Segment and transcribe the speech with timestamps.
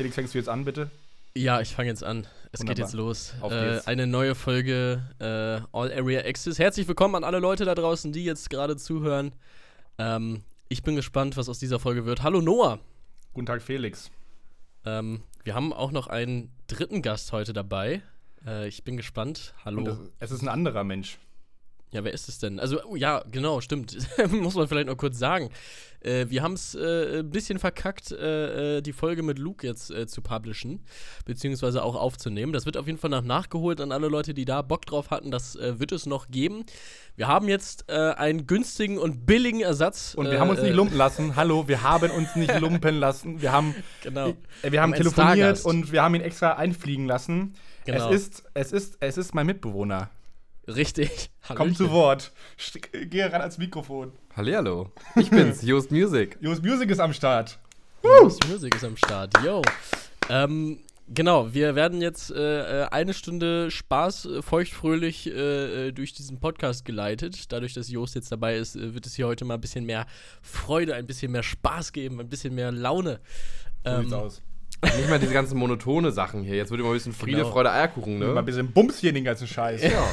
[0.00, 0.90] Felix, fängst du jetzt an, bitte?
[1.36, 2.26] Ja, ich fange jetzt an.
[2.52, 2.74] Es Wunderbar.
[2.74, 3.34] geht jetzt los.
[3.42, 6.58] Auf Äh, eine neue Folge äh, All Area Access.
[6.58, 9.32] Herzlich willkommen an alle Leute da draußen, die jetzt gerade zuhören.
[9.98, 12.22] Ähm, ich bin gespannt, was aus dieser Folge wird.
[12.22, 12.78] Hallo Noah.
[13.34, 14.10] Guten Tag, Felix.
[14.86, 18.00] Ähm, wir haben auch noch einen dritten Gast heute dabei.
[18.46, 19.52] Äh, ich bin gespannt.
[19.66, 19.82] Hallo.
[19.82, 21.18] Das, es ist ein anderer Mensch.
[21.92, 22.60] Ja, wer ist es denn?
[22.60, 23.96] Also, oh, ja, genau, stimmt.
[24.30, 25.50] Muss man vielleicht noch kurz sagen.
[26.00, 29.90] Äh, wir haben es äh, ein bisschen verkackt, äh, äh, die Folge mit Luke jetzt
[29.90, 30.84] äh, zu publishen,
[31.24, 32.52] beziehungsweise auch aufzunehmen.
[32.52, 35.32] Das wird auf jeden Fall noch nachgeholt an alle Leute, die da Bock drauf hatten.
[35.32, 36.64] Das äh, wird es noch geben.
[37.16, 40.14] Wir haben jetzt einen günstigen und billigen Ersatz.
[40.14, 41.36] Und wir haben uns nicht lumpen lassen.
[41.36, 43.42] Hallo, wir haben uns nicht lumpen lassen.
[43.42, 44.32] Wir haben, Genau.
[44.62, 47.54] wir haben telefoniert und wir haben ihn extra einfliegen lassen.
[47.84, 48.10] Genau.
[48.10, 50.08] Es ist, es ist, es ist mein Mitbewohner.
[50.66, 51.30] Richtig.
[51.54, 51.90] Komm zu Hallöchen.
[51.94, 52.32] Wort.
[52.58, 54.12] St- Geh ran ans Mikrofon.
[54.36, 54.92] Hallihallo.
[55.16, 56.38] Ich bin's, Just Music.
[56.40, 57.58] Yoast Music ist am Start.
[58.02, 59.32] Lost Music ist am Start.
[59.44, 59.60] Yo.
[60.28, 66.12] Ähm, genau, wir werden jetzt äh, äh, eine Stunde Spaß, äh, feuchtfröhlich äh, äh, durch
[66.14, 67.50] diesen Podcast geleitet.
[67.52, 70.06] Dadurch, dass Jost jetzt dabei ist, wird es hier heute mal ein bisschen mehr
[70.40, 73.20] Freude, ein bisschen mehr Spaß geben, ein bisschen mehr Laune.
[73.84, 74.42] So sieht's Ähm, aus.
[74.82, 76.56] Nicht mehr diese ganzen monotone Sachen hier.
[76.56, 77.50] Jetzt wird immer ein bisschen Friede, Genau.
[77.52, 78.42] Freude, Eierkuchen, Mal ein ne?
[78.42, 79.82] bisschen Bums hier in den ganzen Scheiß.
[79.82, 80.08] Ja.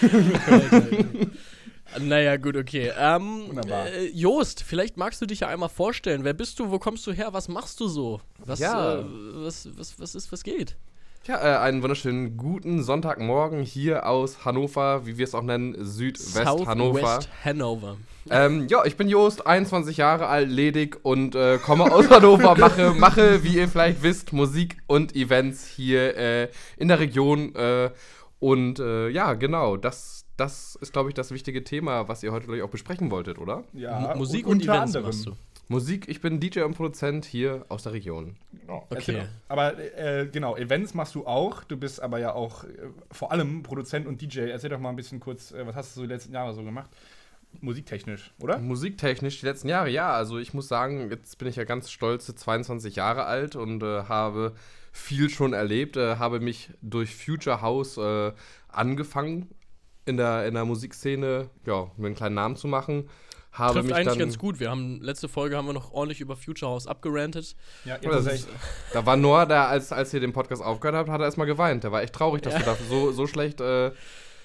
[1.98, 2.92] Naja, gut, okay.
[2.98, 3.86] Ähm, Wunderbar.
[3.86, 6.24] äh, Jost, vielleicht magst du dich ja einmal vorstellen.
[6.24, 6.70] Wer bist du?
[6.70, 7.32] Wo kommst du her?
[7.32, 8.20] Was machst du so?
[8.38, 8.98] Was, Ja.
[9.00, 10.76] äh, was, was, was ist, was geht?
[11.26, 17.18] Tja, äh, einen wunderschönen guten Sonntagmorgen hier aus Hannover, wie wir es auch nennen, Südwest-Hannover.
[17.44, 17.96] Hanover.
[18.30, 22.92] Ähm, ja, ich bin Jost, 21 Jahre alt, ledig und äh, komme aus Hannover, mache,
[22.96, 27.52] mache, wie ihr vielleicht wisst, Musik und Events hier äh, in der Region.
[27.56, 27.90] Äh,
[28.38, 32.44] und äh, ja, genau, das, das ist, glaube ich, das wichtige Thema, was ihr heute,
[32.44, 33.64] glaube ich, auch besprechen wolltet, oder?
[33.72, 35.06] Ja, Mu- Musik und und, Events anderem.
[35.06, 35.32] machst du.
[35.68, 38.36] Musik, ich bin DJ und Produzent hier aus der Region.
[38.52, 38.78] Genau.
[38.84, 38.94] Okay.
[38.94, 39.26] Erzähl doch.
[39.48, 41.64] Aber äh, genau, Events machst du auch.
[41.64, 42.68] Du bist aber ja auch äh,
[43.10, 44.50] vor allem Produzent und DJ.
[44.50, 46.62] Erzähl doch mal ein bisschen kurz, äh, was hast du so die letzten Jahre so
[46.62, 46.90] gemacht?
[47.60, 48.58] Musiktechnisch, oder?
[48.58, 50.12] Musiktechnisch die letzten Jahre, ja.
[50.12, 54.04] Also ich muss sagen, jetzt bin ich ja ganz stolze 22 Jahre alt und äh,
[54.04, 54.54] habe
[54.92, 58.32] viel schon erlebt, äh, habe mich durch Future House äh,
[58.68, 59.48] angefangen
[60.04, 63.08] in der, in der Musikszene, ja, mir einen kleinen Namen zu machen.
[63.58, 64.60] Habe Trifft mich eigentlich dann, ganz gut.
[64.60, 67.56] Wir haben letzte Folge haben wir noch ordentlich über Future House abgerantet.
[67.84, 68.48] Ja, Ja, das ist
[68.92, 71.84] da war Noah, da, als, als ihr den Podcast aufgehört habt, hat er erstmal geweint.
[71.84, 73.92] Der war echt traurig, dass du da so, so schlecht äh,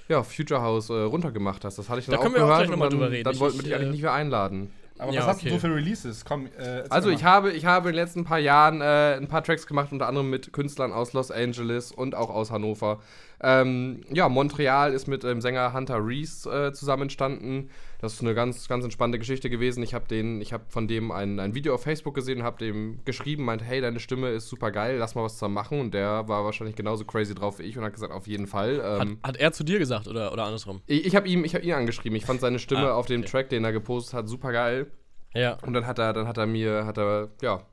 [0.08, 1.78] ja, Future House äh, runtergemacht hast.
[1.78, 3.12] Das hatte ich dann Da auch können wir auch gehört gleich noch und dann, drüber
[3.12, 3.24] reden.
[3.26, 4.72] dann Ich- wollten wir ich, dich eigentlich äh, nicht mehr einladen.
[4.98, 5.50] Aber Ja, was hast okay.
[5.50, 6.24] du so für Releases?
[6.26, 9.44] Komm, äh, Also ich habe, ich habe in den letzten paar Jahren äh, ein paar
[9.44, 13.00] Tracks gemacht, unter anderem mit Künstlern aus Los Angeles und auch aus Hannover.
[13.44, 17.70] Ähm, ja, Montreal ist mit dem Sänger Hunter Reese äh, zusammen entstanden.
[18.00, 19.82] Das ist eine ganz, ganz entspannte Geschichte gewesen.
[19.84, 22.64] Ich habe den, ich habe von dem ein, ein Video auf Facebook gesehen und habe
[22.64, 25.80] dem geschrieben, meint, hey, deine Stimme ist super geil, lass mal was zusammen machen.
[25.80, 28.82] Und der war wahrscheinlich genauso crazy drauf wie ich und hat gesagt, auf jeden Fall.
[28.82, 30.82] Hat, Ähm, hat er zu dir gesagt oder, oder andersrum?
[30.86, 32.16] ich ich habe ihm, ich hab ihn angeschrieben.
[32.16, 33.30] Ich fand seine Stimme Ah, auf dem okay.
[33.32, 34.88] Track, den er gepostet hat, super geil.
[35.34, 35.58] Ja.
[35.66, 37.64] Und dann hat er, dann hat er mir, hat er, ja,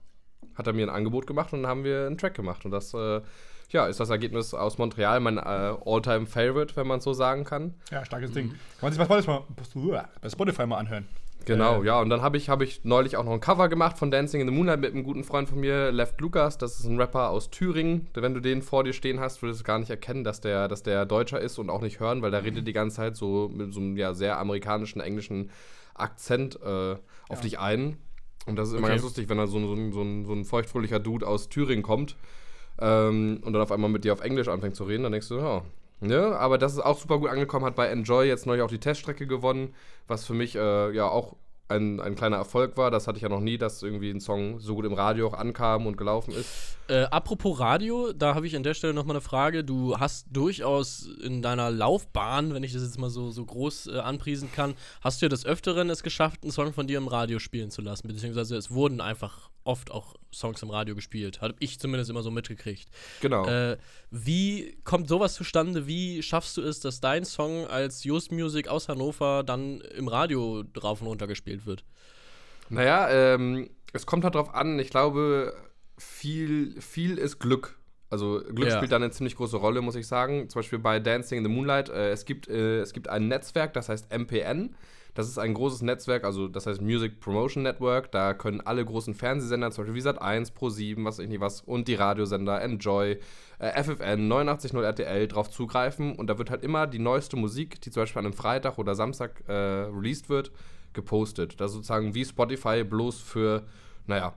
[0.55, 2.65] hat er mir ein Angebot gemacht und dann haben wir einen Track gemacht.
[2.65, 3.21] Und das, äh,
[3.71, 5.41] ja, ist das Ergebnis aus Montreal, mein äh,
[5.84, 7.75] All-Time Favorite, wenn man so sagen kann.
[7.91, 8.34] Ja, starkes Mhm.
[8.34, 8.49] Ding.
[8.51, 9.31] Kann man sich bei Spotify,
[9.91, 11.06] mal- bei Spotify mal anhören.
[11.45, 12.01] Genau, Äh, ja.
[12.01, 14.49] Und dann habe ich, hab ich neulich auch noch ein Cover gemacht von Dancing in
[14.49, 16.59] the Moonlight mit einem guten Freund von mir, Left Lucas.
[16.59, 18.09] Das ist ein Rapper aus Thüringen.
[18.15, 20.83] Wenn du den vor dir stehen hast, würdest du gar nicht erkennen, dass der, dass
[20.83, 23.73] der Deutscher ist und auch nicht hören, weil der redet die ganze Zeit so mit
[23.73, 25.50] so einem ja, sehr amerikanischen, englischen
[25.95, 26.97] Akzent äh,
[27.29, 27.97] auf dich ein.
[28.47, 28.95] Und das ist immer Okay.
[28.95, 31.83] ganz lustig, wenn da so, so, ein- so, ein, so ein feuchtfröhlicher Dude aus Thüringen
[31.83, 32.17] kommt
[32.81, 35.37] ähm, und dann auf einmal mit dir auf Englisch anfängt zu reden, dann denkst du,
[35.37, 35.62] ja.
[36.00, 38.78] Ja, aber das ist auch super gut angekommen, hat bei Enjoy jetzt neulich auch die
[38.78, 39.75] Teststrecke gewonnen,
[40.06, 41.34] was für mich äh, ja auch
[41.69, 42.91] ein, ein kleiner Erfolg war.
[42.91, 45.34] Das hatte ich ja noch nie, dass irgendwie ein Song so gut im Radio auch
[45.34, 46.77] ankam und gelaufen ist.
[46.88, 49.65] Äh, apropos Radio, da habe ich an der Stelle nochmal eine Frage.
[49.65, 53.99] Du hast durchaus in deiner Laufbahn, wenn ich das jetzt mal so, so groß äh,
[53.99, 57.38] anpriesen kann, hast du ja des Öfteren es geschafft, einen Song von dir im Radio
[57.38, 58.08] spielen zu lassen.
[58.08, 61.41] Beziehungsweise es wurden einfach oft auch Songs im Radio gespielt.
[61.43, 62.88] Habe ich zumindest immer so mitgekriegt.
[63.20, 63.47] Genau.
[63.47, 63.76] Äh,
[64.11, 65.87] wie kommt sowas zustande?
[65.87, 70.65] Wie schaffst du es, dass dein Song als Just Music aus Hannover dann im Radio
[70.73, 71.85] drauf und runter gespielt wird?
[72.70, 74.79] Naja, ähm, es kommt halt drauf an.
[74.79, 75.55] Ich glaube,
[75.99, 77.79] viel, viel ist Glück.
[78.11, 78.76] Also Glück Ja.
[78.76, 80.49] spielt da eine ziemlich große Rolle, muss ich sagen.
[80.49, 81.91] Zum Beispiel bei Dancing in the Moonlight.
[81.91, 84.75] Äh, es, gibt, äh, es gibt ein Netzwerk, das heißt MPN.
[85.14, 88.12] Das ist ein großes Netzwerk, also das heißt Music Promotion Network.
[88.12, 91.60] Da können alle großen Fernsehsender, zum Beispiel wie Sat1, Pro7, was weiß ich nicht was,
[91.62, 93.19] und die Radiosender, Enjoy,
[93.58, 96.14] äh, FFN, 89.0 RTL drauf zugreifen.
[96.14, 98.94] Und da wird halt immer die neueste Musik, die zum Beispiel an einem Freitag oder
[98.94, 100.52] Samstag äh, released wird,
[100.93, 101.60] gepostet.
[101.60, 103.64] Das ist sozusagen wie Spotify bloß für,
[104.06, 104.34] naja,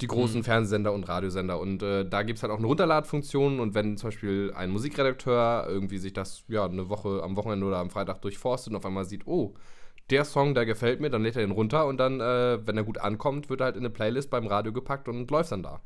[0.00, 1.60] die großen Fernsehsender und Radiosender.
[1.60, 3.60] Und äh, da gibt es halt auch eine Runterladfunktion.
[3.60, 7.78] Und wenn zum Beispiel ein Musikredakteur irgendwie sich das ja eine Woche am Wochenende oder
[7.78, 9.54] am Freitag durchforstet und auf einmal sieht, oh,
[10.10, 12.84] der Song, der gefällt mir, dann lädt er den runter und dann, äh, wenn er
[12.84, 15.80] gut ankommt, wird er halt in eine Playlist beim Radio gepackt und läuft dann da.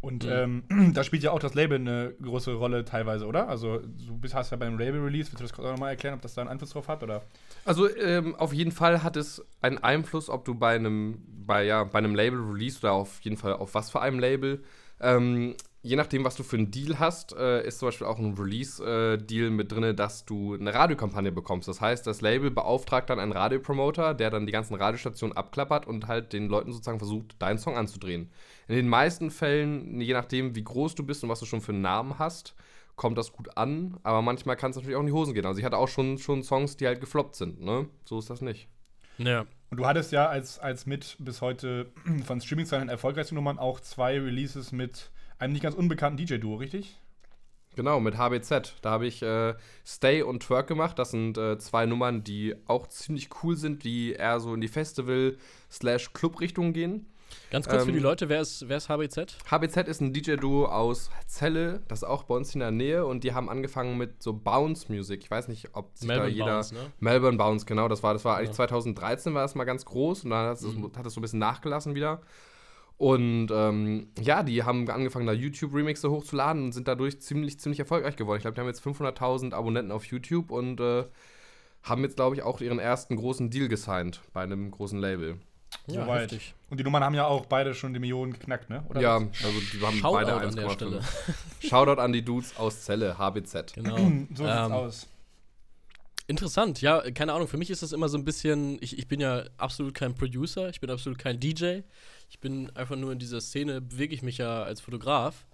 [0.00, 0.62] Und ähm,
[0.94, 3.48] da spielt ja auch das Label eine große Rolle teilweise, oder?
[3.48, 6.22] Also du bist, hast ja beim Label-Release, willst du das kurz auch nochmal erklären, ob
[6.22, 7.22] das da einen Einfluss drauf hat, oder?
[7.64, 11.84] Also ähm, auf jeden Fall hat es einen Einfluss, ob du bei einem, bei, ja,
[11.84, 14.62] bei einem Label release oder auf jeden Fall auf was für einem Label.
[15.00, 18.34] Ähm, je nachdem, was du für einen Deal hast, äh, ist zum Beispiel auch ein
[18.34, 21.68] Release-Deal äh, mit drin, dass du eine Radiokampagne bekommst.
[21.68, 26.08] Das heißt, das Label beauftragt dann einen Radiopromoter, der dann die ganzen Radiostationen abklappert und
[26.08, 28.30] halt den Leuten sozusagen versucht, deinen Song anzudrehen.
[28.66, 31.72] In den meisten Fällen, je nachdem, wie groß du bist und was du schon für
[31.72, 32.54] einen Namen hast,
[32.96, 35.46] kommt das gut an, aber manchmal kann es natürlich auch in die Hosen gehen.
[35.46, 37.88] Also ich hatte auch schon, schon Songs, die halt gefloppt sind, ne?
[38.04, 38.68] So ist das nicht.
[39.18, 39.46] Ja.
[39.70, 41.92] Und du hattest ja als, als mit bis heute
[42.24, 46.96] von Streaming-Zahlen erfolgreichsten Nummern auch zwei Releases mit einem nicht ganz unbekannten DJ-Duo, richtig?
[47.76, 48.74] Genau, mit HBZ.
[48.82, 49.54] Da habe ich äh,
[49.86, 50.98] Stay und Twerk gemacht.
[50.98, 54.66] Das sind äh, zwei Nummern, die auch ziemlich cool sind, die eher so in die
[54.66, 57.06] Festival-Club-Richtung gehen.
[57.50, 59.38] Ganz kurz ähm, für die ähm, Leute, wer ist, wer ist HBZ?
[59.50, 63.24] HBZ ist ein DJ-Duo aus Celle, das ist auch bei uns in der Nähe und
[63.24, 65.22] die haben angefangen mit so Bounce-Music.
[65.22, 66.54] Ich weiß nicht, ob sich Melbourne da jeder.
[66.54, 66.80] Bounce, ne?
[67.00, 68.54] Melbourne Bounce, genau, das war, das war eigentlich ja.
[68.54, 70.90] 2013 war das mal ganz groß und dann hat es, mhm.
[70.96, 72.20] hat es so ein bisschen nachgelassen wieder.
[72.98, 78.16] Und ähm, ja, die haben angefangen, da YouTube-Remixe hochzuladen und sind dadurch ziemlich, ziemlich erfolgreich
[78.16, 78.38] geworden.
[78.38, 81.04] Ich glaube, die haben jetzt 500.000 Abonnenten auf YouTube und äh,
[81.84, 85.38] haben jetzt, glaube ich, auch ihren ersten großen Deal gesigned bei einem großen Label.
[85.86, 86.32] Ja, Soweit.
[86.32, 86.54] Heftig.
[86.70, 88.84] Und die Nummern haben ja auch beide schon die Millionen geknackt, ne?
[88.88, 91.02] Oder ja, also die haben Shoutout beide 1,5.
[91.66, 93.74] Shoutout an die Dudes aus Celle, HBZ.
[93.74, 93.96] Genau.
[93.96, 95.08] so sieht's ähm, aus.
[96.28, 97.48] Interessant, ja, keine Ahnung.
[97.48, 98.76] Für mich ist das immer so ein bisschen.
[98.82, 101.80] Ich, ich bin ja absolut kein Producer, ich bin absolut kein DJ.
[102.28, 105.46] Ich bin einfach nur in dieser Szene, bewege ich mich ja als Fotograf.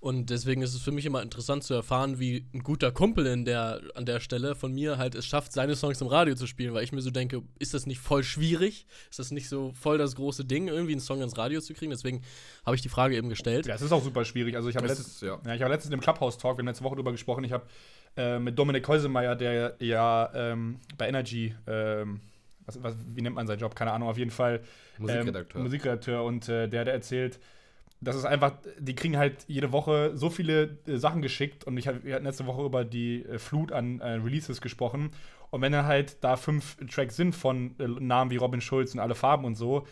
[0.00, 3.44] Und deswegen ist es für mich immer interessant zu erfahren, wie ein guter Kumpel in
[3.44, 6.72] der, an der Stelle von mir halt es schafft, seine Songs im Radio zu spielen,
[6.74, 8.86] weil ich mir so denke, ist das nicht voll schwierig?
[9.10, 11.90] Ist das nicht so voll das große Ding, irgendwie einen Song ins Radio zu kriegen?
[11.90, 12.22] Deswegen
[12.64, 13.66] habe ich die Frage eben gestellt.
[13.66, 14.54] Ja, es ist auch super schwierig.
[14.54, 15.40] Also ich habe letztens, ja.
[15.44, 15.54] ja.
[15.54, 17.66] ich letztens im Clubhouse-Talk, wir haben letzte Woche darüber gesprochen, ich habe
[18.16, 22.20] äh, mit Dominik Häusemeyer, der ja ähm, bei Energy ähm,
[22.66, 23.74] was, was, wie nennt man seinen Job?
[23.74, 24.60] Keine Ahnung, auf jeden Fall.
[24.98, 25.58] Musikredakteur.
[25.58, 27.38] Ähm, Musikredakteur und äh, der hat erzählt,
[28.00, 31.88] das ist einfach, die kriegen halt jede Woche so viele äh, Sachen geschickt und ich
[31.88, 35.10] hab, wir hatten letzte Woche über die äh, Flut an äh, Releases gesprochen.
[35.50, 39.00] Und wenn dann halt da fünf Tracks sind von äh, Namen wie Robin Schulz und
[39.00, 39.86] alle Farben und so,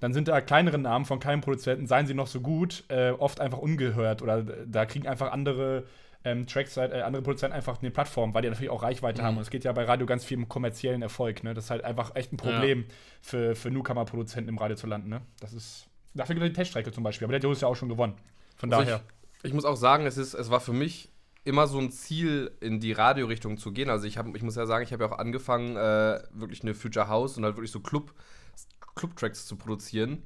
[0.00, 3.40] dann sind da kleinere Namen von keinem Produzenten, seien sie noch so gut, äh, oft
[3.40, 5.84] einfach ungehört oder da kriegen einfach andere
[6.30, 9.26] ähm, Tracks, äh, andere Produzenten einfach eine Plattform, weil die natürlich auch Reichweite mhm.
[9.26, 9.36] haben.
[9.36, 11.44] Und es geht ja bei Radio ganz viel um kommerziellen Erfolg.
[11.44, 11.54] Ne?
[11.54, 12.94] Das ist halt einfach echt ein Problem ja.
[13.20, 15.08] für, für Newcomer-Produzenten im Radio zu landen.
[15.08, 15.22] Ne?
[15.40, 17.26] Das ist Dafür gibt es die Teststrecke zum Beispiel.
[17.26, 18.14] Aber der hat ist ja auch schon gewonnen.
[18.56, 19.02] Von also daher.
[19.38, 21.10] Ich, ich, muss auch sagen, es, ist, es war für mich
[21.44, 23.88] immer so ein Ziel, in die Radiorichtung zu gehen.
[23.88, 26.74] Also ich, hab, ich muss ja sagen, ich habe ja auch angefangen, äh, wirklich eine
[26.74, 28.12] Future House und halt wirklich so Club,
[28.96, 30.22] Club-Tracks zu produzieren.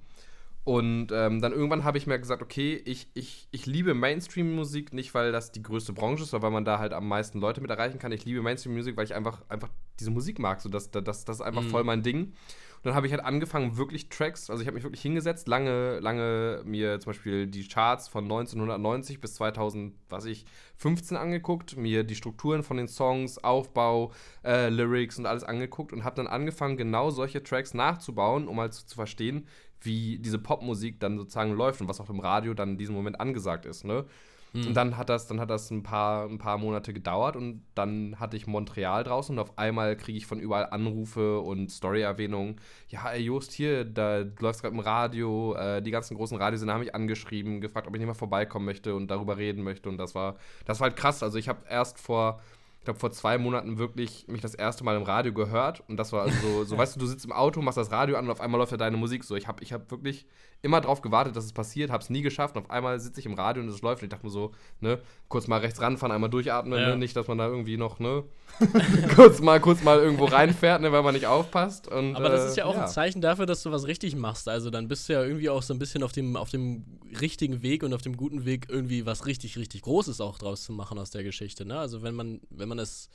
[0.64, 5.12] Und ähm, dann irgendwann habe ich mir gesagt, okay, ich, ich, ich liebe Mainstream-Musik nicht,
[5.12, 7.70] weil das die größte Branche ist, sondern weil man da halt am meisten Leute mit
[7.70, 8.12] erreichen kann.
[8.12, 10.60] Ich liebe Mainstream-Musik, weil ich einfach, einfach diese Musik mag.
[10.60, 11.70] So, das, das, das ist einfach mm.
[11.70, 12.34] voll mein Ding.
[12.82, 16.62] Dann habe ich halt angefangen, wirklich Tracks, also ich habe mich wirklich hingesetzt, lange, lange
[16.64, 20.44] mir zum Beispiel die Charts von 1990 bis 2000, was ich,
[20.76, 24.12] 15 angeguckt, mir die Strukturen von den Songs, Aufbau,
[24.44, 28.74] äh, Lyrics und alles angeguckt und habe dann angefangen, genau solche Tracks nachzubauen, um halt
[28.74, 29.46] zu, zu verstehen,
[29.80, 33.20] wie diese Popmusik dann sozusagen läuft und was auch im Radio dann in diesem Moment
[33.20, 34.06] angesagt ist, ne?
[34.52, 34.68] Mhm.
[34.68, 38.16] Und dann hat das, dann hat das ein paar, ein paar Monate gedauert und dann
[38.20, 42.56] hatte ich Montreal draußen und auf einmal kriege ich von überall Anrufe und Story-Erwähnungen.
[42.88, 46.80] Ja, ey, Just hier, da läuft gerade im Radio, äh, die ganzen großen Radiosender haben
[46.80, 49.88] mich angeschrieben, gefragt, ob ich nicht mal vorbeikommen möchte und darüber reden möchte.
[49.88, 51.22] Und das war, das war halt krass.
[51.22, 52.40] Also ich habe erst vor
[52.82, 55.84] ich glaube, vor zwei Monaten wirklich mich das erste Mal im Radio gehört.
[55.88, 58.16] Und das war also so, so weißt du, du sitzt im Auto, machst das Radio
[58.16, 59.36] an und auf einmal läuft ja deine Musik so.
[59.36, 60.26] Ich habe ich hab wirklich
[60.62, 62.56] immer darauf gewartet, dass es passiert, habe es nie geschafft.
[62.56, 64.00] Und auf einmal sitze ich im Radio und es läuft.
[64.02, 66.90] Und ich dachte mir so, ne, kurz mal rechts ranfahren, einmal durchatmen, ja.
[66.90, 66.96] ne?
[66.96, 68.22] nicht, dass man da irgendwie noch, ne,
[69.16, 71.88] kurz mal, kurz mal irgendwo reinfährt, ne, weil man nicht aufpasst.
[71.88, 72.82] Und, Aber das ist ja auch ja.
[72.82, 74.48] ein Zeichen dafür, dass du was richtig machst.
[74.48, 76.84] Also dann bist du ja irgendwie auch so ein bisschen auf dem, auf dem
[77.20, 80.72] richtigen Weg und auf dem guten Weg, irgendwie was richtig, richtig Großes auch draus zu
[80.72, 81.64] machen aus der Geschichte.
[81.64, 81.76] Ne?
[81.76, 83.10] Also wenn man, wenn man es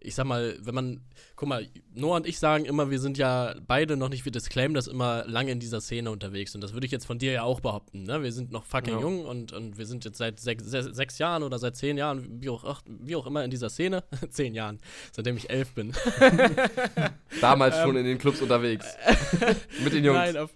[0.00, 1.00] ich sag mal, wenn man,
[1.34, 4.74] guck mal, Noah und ich sagen immer, wir sind ja beide noch nicht, wir disclaimen
[4.74, 6.54] das immer lange in dieser Szene unterwegs.
[6.54, 8.02] Und das würde ich jetzt von dir ja auch behaupten.
[8.04, 8.22] Ne?
[8.22, 9.00] Wir sind noch fucking ja.
[9.00, 12.50] jung und, und wir sind jetzt seit sechs, sechs, Jahren oder seit zehn Jahren, wie
[12.50, 14.04] auch, wie auch immer in dieser Szene.
[14.30, 14.78] zehn Jahren,
[15.12, 15.92] seitdem ich elf bin.
[17.40, 18.86] Damals schon ähm, in den Clubs unterwegs.
[19.82, 20.18] Mit den Jungs.
[20.18, 20.50] Nein, auf,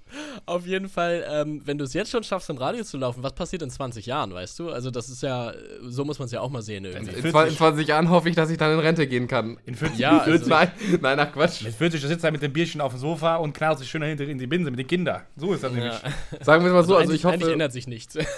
[0.47, 3.35] Auf jeden Fall, ähm, wenn du es jetzt schon schaffst, im Radio zu laufen, was
[3.35, 4.71] passiert in 20 Jahren, weißt du?
[4.71, 7.15] Also, das ist ja, so muss man es ja auch mal sehen irgendwie.
[7.15, 9.30] In 20, in 20 Jahren hoffe ich, dass ich dann in Rente gehen kann.
[9.67, 10.71] In 40, Ja, also- nein,
[11.01, 11.63] nein, ach Quatsch.
[11.63, 14.25] Mit 40 sitzt er mit dem Bierchen auf dem Sofa und knallt sich schön dahinter
[14.25, 15.23] in die Binse mit den Kindern.
[15.37, 15.93] So ist das nämlich.
[15.93, 16.45] Ja.
[16.45, 17.35] Sagen wir es mal so, also eigentlich, ich hoffe.
[17.35, 18.19] eigentlich ändert sich nichts.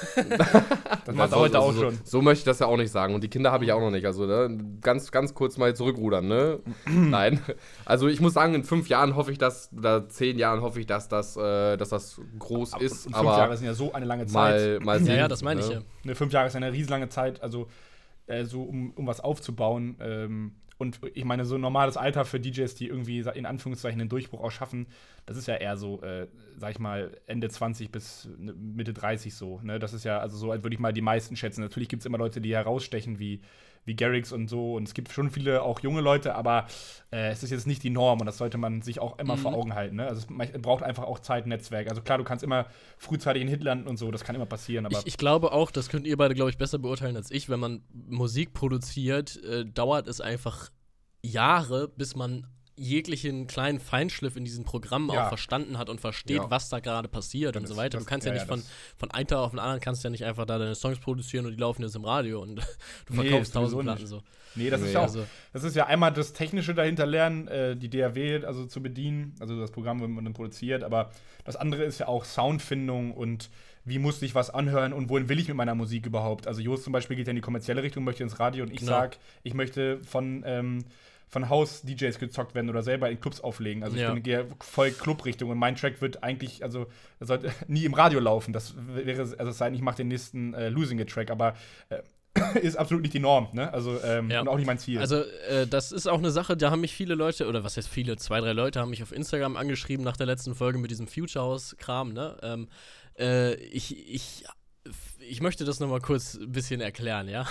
[1.04, 1.98] Das macht er heute auch so, schon.
[2.04, 3.14] So möchte ich das ja auch nicht sagen.
[3.14, 4.06] Und die Kinder habe ich auch noch nicht.
[4.06, 6.60] Also ne, ganz, ganz kurz mal zurückrudern, ne?
[6.86, 7.40] Nein.
[7.84, 10.86] Also ich muss sagen, in fünf Jahren hoffe ich, dass, oder zehn Jahren hoffe ich,
[10.86, 13.02] dass das, äh, dass das groß Aber ist.
[13.04, 14.80] fünf aber Jahre sind ja so eine lange Zeit.
[14.80, 15.08] mal, mal sehen.
[15.08, 15.74] ja, ja, das meine ich ne?
[15.74, 15.80] ja.
[16.04, 17.66] Ne, fünf Jahre ist eine riesenlange Zeit, also
[18.26, 19.96] äh, so um, um was aufzubauen.
[20.00, 24.08] Ähm, und ich meine, so ein normales Alter für DJs, die irgendwie in Anführungszeichen den
[24.08, 24.88] Durchbruch auch schaffen,
[25.26, 26.26] das ist ja eher so, äh,
[26.58, 29.60] sag ich mal, Ende 20 bis ne, Mitte 30 so.
[29.62, 29.78] Ne?
[29.78, 31.60] Das ist ja also so, würde ich mal die meisten schätzen.
[31.60, 33.40] Natürlich gibt es immer Leute, die herausstechen, wie,
[33.84, 34.74] wie Garrix und so.
[34.74, 36.66] Und es gibt schon viele auch junge Leute, aber
[37.10, 39.40] äh, es ist jetzt nicht die Norm und das sollte man sich auch immer Mhm.
[39.40, 39.96] vor Augen halten.
[39.96, 40.06] Ne?
[40.06, 41.88] Also es braucht einfach auch Zeit, Netzwerk.
[41.88, 42.66] Also klar, du kannst immer
[42.98, 45.70] frühzeitig in Hit landen und so, das kann immer passieren, aber Ich, ich glaube auch,
[45.70, 47.48] das könnt ihr beide, glaube ich, besser beurteilen als ich.
[47.48, 50.70] Wenn man Musik produziert, äh, dauert es einfach
[51.22, 55.24] Jahre, bis man jeglichen kleinen Feinschliff in diesen Programmen Ja.
[55.24, 56.50] auch verstanden hat und versteht, Ja.
[56.50, 57.98] was da gerade passiert und Das- so weiter.
[57.98, 58.62] das- du kannst ja, ja, nicht von,
[58.96, 61.52] von einem Tag auf den anderen kannst ja nicht einfach da deine Songs produzieren und
[61.52, 62.56] die laufen jetzt im Radio und
[63.06, 64.22] du verkaufst tausend Platten so.
[64.54, 67.76] Nee, das ist ja auch, also- das ist ja einmal das Technische dahinter lernen, äh,
[67.76, 71.10] die DAW also zu bedienen, also das Programm, wo man dann produziert, aber
[71.44, 73.50] das andere ist ja auch Soundfindung und
[73.84, 76.46] wie muss ich was anhören und wohin will ich mit meiner Musik überhaupt?
[76.46, 78.78] Also Jost zum Beispiel geht ja in die kommerzielle Richtung, möchte ins Radio und ich
[78.80, 78.92] Genau.
[78.92, 80.84] sag, ich möchte von, ähm,
[81.32, 83.82] von Haus-DJs gezockt werden oder selber in Clubs auflegen.
[83.82, 84.12] Also ich Ja.
[84.12, 86.86] bin gehe voll Club-Richtung und mein Track wird eigentlich, also
[87.20, 88.52] sollte nie im Radio laufen.
[88.52, 91.54] Das wäre, also es sei denn, ich mache den nächsten äh, Losing It Track, aber
[91.88, 92.02] äh,
[92.60, 93.72] ist absolut nicht die Norm, ne?
[93.72, 94.42] Also ähm, Ja.
[94.42, 94.98] und auch nicht mein Ziel.
[94.98, 97.88] Also, äh, das ist auch eine Sache, da haben mich viele Leute, oder was heißt
[97.88, 101.08] viele, zwei, drei Leute haben mich auf Instagram angeschrieben nach der letzten Folge mit diesem
[101.08, 102.36] Future House-Kram, ne?
[102.42, 102.68] Ähm,
[103.18, 104.44] äh, ich, ich,
[105.28, 107.46] ich möchte das nochmal kurz ein bisschen erklären, ja?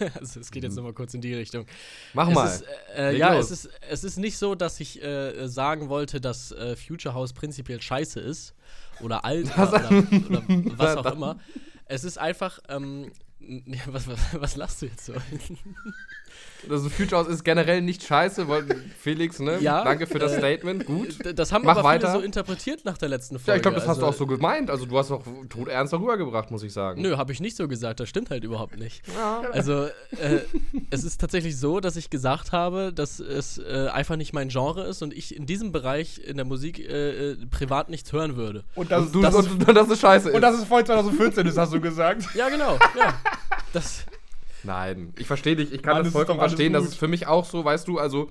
[0.20, 1.66] also, es geht jetzt nochmal kurz in die Richtung.
[2.12, 2.46] Mach Es mal.
[2.46, 3.50] Ist, äh, Leg ja, los.
[3.50, 7.32] es ist, es ist nicht so, dass ich äh, sagen wollte, dass äh, Future House
[7.32, 8.54] prinzipiell scheiße ist
[9.00, 10.42] oder alt oder, oder, oder
[10.78, 11.38] was auch immer.
[11.86, 13.12] Es ist einfach, ähm,
[13.86, 15.12] was, was, was lachst du jetzt so?
[16.68, 18.64] Also Future House ist generell nicht scheiße, weil
[18.98, 19.58] Felix, ne?
[19.60, 20.86] Ja, Danke für das äh, Statement.
[20.86, 21.18] Gut.
[21.38, 22.12] Das haben Mach aber viele weiter.
[22.18, 23.50] so interpretiert nach der letzten Folge.
[23.50, 24.70] Ja, ich glaube, das hast du Also, auch so gemeint.
[24.70, 27.02] Also du hast auch todernst darüber gebracht, muss ich sagen.
[27.02, 28.00] Nö, habe ich nicht so gesagt.
[28.00, 29.02] Das stimmt halt überhaupt nicht.
[29.14, 29.42] Ja.
[29.52, 29.84] Also,
[30.18, 30.40] äh,
[30.90, 34.84] es ist tatsächlich so, dass ich gesagt habe, dass es äh, einfach nicht mein Genre
[34.86, 38.64] ist und ich in diesem Bereich in der Musik äh, äh, privat nichts hören würde.
[38.74, 40.34] und das, Du, das, und, ist, und, dass es scheiße ist.
[40.34, 42.24] und das ist voll 2014, das hast du gesagt.
[42.34, 42.78] Ja, genau.
[42.98, 43.14] Ja.
[43.72, 44.06] Das,
[44.64, 45.72] Nein, ich verstehe dich.
[45.72, 46.72] Ich kann Mann, das das vollkommen verstehen.
[46.72, 46.92] Das gut.
[46.92, 48.30] ist für mich auch so, weißt du, also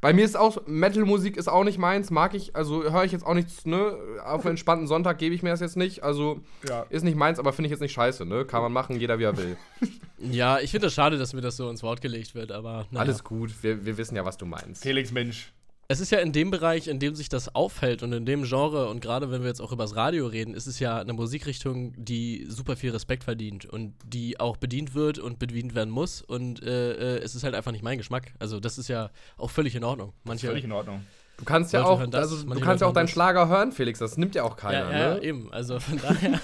[0.00, 3.24] bei mir ist auch Metal-Musik ist auch nicht meins, mag ich, also höre ich jetzt
[3.24, 3.96] auch nichts, ne?
[4.24, 6.02] Auf einen entspannten Sonntag gebe ich mir das jetzt nicht.
[6.02, 6.84] Also Ja.
[6.90, 8.44] ist nicht meins, aber finde ich jetzt nicht scheiße, ne?
[8.44, 9.56] Kann man machen, jeder wie er will.
[10.18, 13.06] ja, ich finde das schade, dass mir das so ins Wort gelegt wird, aber naja.
[13.06, 14.82] Alles gut, wir, wir wissen ja, was du meinst.
[14.82, 15.52] Felix Mensch.
[15.86, 18.88] Es ist ja in dem Bereich, in dem sich das aufhält und in dem Genre
[18.88, 22.46] und gerade wenn wir jetzt auch übers Radio reden, ist es ja eine Musikrichtung, die
[22.48, 27.16] super viel Respekt verdient und die auch bedient wird und bedient werden muss und äh,
[27.16, 28.32] äh, es ist halt einfach nicht mein Geschmack.
[28.38, 30.14] Also das ist ja auch völlig in Ordnung.
[30.24, 31.04] Manche, Völlig in Ordnung.
[31.36, 33.12] Du kannst ja Leute auch, das, also du kannst ja auch deinen das.
[33.12, 35.22] Schlager hören, Felix, das nimmt ja auch keiner, ja, ja, ne?
[35.22, 35.52] eben.
[35.52, 36.40] Also von daher.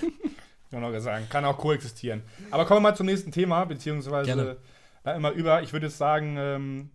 [0.70, 1.26] Kann auch sagen.
[1.28, 2.23] Kann auch koexistieren.
[2.50, 4.56] Aber kommen wir mal zum nächsten Thema, beziehungsweise Gerne.
[5.04, 5.62] äh, immer über.
[5.62, 6.90] Ich würde jetzt sagen, ähm,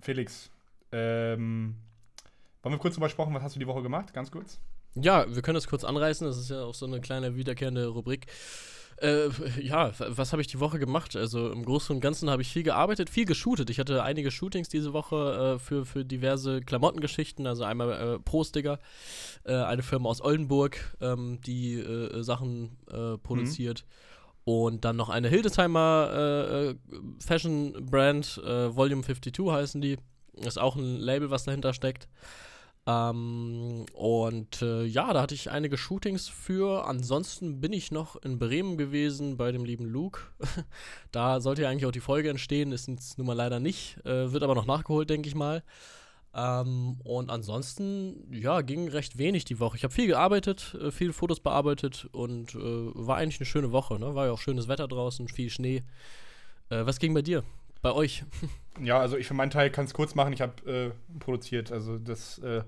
[0.00, 0.50] Felix,
[0.92, 1.76] ähm,
[2.62, 4.12] wollen wir kurz drüber sprechen, was hast du die Woche gemacht?
[4.14, 4.60] Ganz kurz.
[4.94, 6.26] Ja, wir können das kurz anreißen.
[6.26, 8.26] Das ist ja auch so eine kleine wiederkehrende Rubrik.
[8.98, 9.30] Äh,
[9.60, 11.16] ja, was habe ich die Woche gemacht?
[11.16, 13.68] Also im Großen und Ganzen habe ich viel gearbeitet, viel geshootet.
[13.70, 17.46] Ich hatte einige Shootings diese Woche äh, für, für diverse Klamottengeschichten.
[17.46, 18.78] Also einmal äh, Pro-Sticker,
[19.44, 23.84] äh, eine Firma aus Oldenburg, ähm, die äh, Sachen äh, produziert.
[24.44, 26.74] Und dann noch eine Hildesheimer äh,
[27.18, 29.98] Fashion-Brand, äh, Volume 52 heißen die.
[30.34, 32.08] Ist auch ein Label, was dahinter steckt.
[32.86, 36.86] Ähm, und äh, ja, da hatte ich einige Shootings für.
[36.86, 40.22] Ansonsten bin ich noch in Bremen gewesen bei dem lieben Luke.
[41.12, 43.98] da sollte ja eigentlich auch die Folge entstehen, ist jetzt nun mal leider nicht.
[44.04, 45.62] Äh, wird aber noch nachgeholt, denke ich mal.
[46.34, 49.76] Ähm, und ansonsten, ja, ging recht wenig die Woche.
[49.76, 53.98] Ich habe viel gearbeitet, äh, viele Fotos bearbeitet und äh, war eigentlich eine schöne Woche.
[53.98, 54.14] Ne?
[54.14, 55.84] War ja auch schönes Wetter draußen, viel Schnee.
[56.70, 57.44] Äh, was ging bei dir?
[57.82, 58.24] Bei euch?
[58.82, 60.32] Ja, also ich für meinen Teil kann es kurz machen.
[60.32, 62.62] Ich habe äh, produziert, also das äh,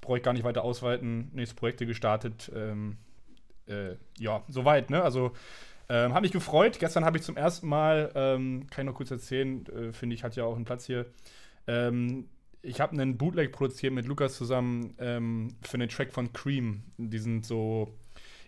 [0.00, 1.30] brauche ich gar nicht weiter ausweiten.
[1.32, 2.50] Nächste Projekte gestartet.
[2.54, 2.96] Ähm,
[3.66, 5.02] äh, ja, soweit, ne?
[5.02, 5.32] Also
[5.88, 6.78] ähm, habe mich gefreut.
[6.80, 10.24] Gestern habe ich zum ersten Mal, ähm, kann ich noch kurz erzählen, äh, finde ich,
[10.24, 11.06] hat ja auch einen Platz hier.
[11.66, 12.28] Ähm,
[12.62, 16.82] ich habe einen Bootleg produziert mit Lukas zusammen ähm, für einen Track von Cream.
[16.96, 17.94] Die sind so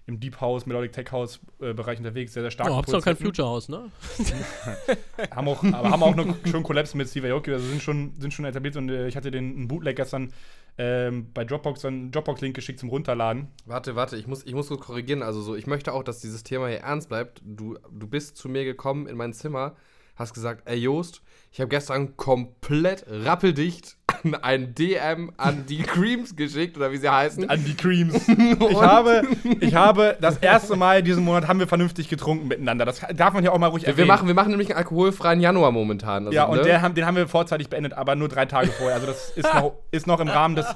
[0.06, 2.70] im Deep House, Melodic Tech House äh, Bereich unterwegs, sehr, sehr stark.
[2.70, 3.90] Oh, habt kein Future House, ne?
[5.34, 8.32] haben auch, aber haben auch noch schon Collabs mit Steve Aoki, also sind schon, sind
[8.32, 10.32] schon etabliert und äh, ich hatte den einen Bootleg gestern
[10.78, 13.48] ähm, bei Dropbox einen Dropbox-Link geschickt zum Runterladen.
[13.64, 15.22] Warte, warte, ich muss, ich muss kurz korrigieren.
[15.22, 17.40] Also so, ich möchte auch, dass dieses Thema hier ernst bleibt.
[17.44, 19.74] Du, du bist zu mir gekommen in mein Zimmer,
[20.14, 23.95] hast gesagt, ey Joost, ich habe gestern komplett rappeldicht
[24.42, 27.48] ein DM an die Creams geschickt, oder wie sie heißen.
[27.48, 28.28] An die Creams.
[28.28, 29.22] ich, habe,
[29.60, 32.84] ich habe das erste Mal diesen Monat haben wir vernünftig getrunken miteinander.
[32.84, 33.98] Das darf man ja auch mal ruhig erwähnen.
[33.98, 36.26] Wir machen, wir machen nämlich einen alkoholfreien Januar momentan.
[36.26, 36.64] Also, ja, und ne?
[36.64, 38.96] der, den haben wir vorzeitig beendet, aber nur drei Tage vorher.
[38.96, 40.66] Also das ist noch, ist noch im Rahmen des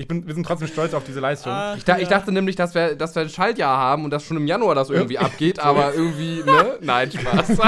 [0.00, 1.52] ich bin, wir sind trotzdem stolz auf diese Leistung.
[1.54, 2.02] Ach, ich, da, ja.
[2.02, 4.74] ich, dachte nämlich, dass wir, dass wir ein Schaltjahr haben und dass schon im Januar
[4.74, 6.78] das irgendwie abgeht, aber irgendwie, ne?
[6.80, 7.58] Nein, Spaß.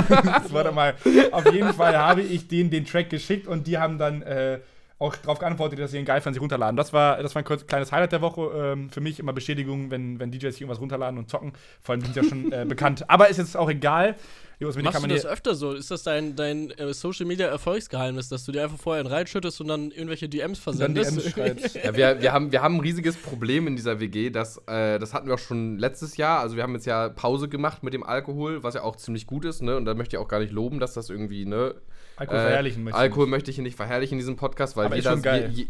[0.51, 0.95] Warte mal.
[1.31, 4.61] Auf jeden Fall habe ich denen den Track geschickt und die haben dann äh,
[5.03, 6.77] auch darauf geantwortet, dass sie ihn geil fanden, sich runterladen.
[6.77, 8.51] Das war, das war ein kleines Highlight der Woche.
[8.55, 11.53] Ähm, für mich immer Bestätigung, wenn, wenn DJs sich irgendwas runterladen und zocken.
[11.81, 13.09] Vor allem sind sie ja schon äh, bekannt.
[13.09, 14.17] Aber ist jetzt auch egal.
[14.63, 15.73] Jungs, Machst du das öfter so?
[15.73, 19.67] Ist das dein, dein äh, Social Media Erfolgsgeheimnis, dass du dir einfach vorher reinschüttest und
[19.67, 21.11] dann irgendwelche DMs versendest?
[21.11, 21.75] Dann DMs schreibst.
[21.75, 25.15] ja, wir, wir, haben, wir haben ein riesiges Problem in dieser WG, das, äh, das
[25.15, 26.39] hatten wir auch schon letztes Jahr.
[26.39, 29.45] Also wir haben jetzt ja Pause gemacht mit dem Alkohol, was ja auch ziemlich gut
[29.45, 29.77] ist, ne?
[29.77, 31.75] Und da möchte ich auch gar nicht loben, dass das irgendwie, ne?
[32.17, 34.97] Alkohol äh, verherrlichen möchte Alkohol möchte ich hier nicht verherrlichen in diesem Podcast, weil Aber
[34.97, 35.11] jeder.
[35.11, 35.51] Ist schon geil.
[35.53, 35.67] Je,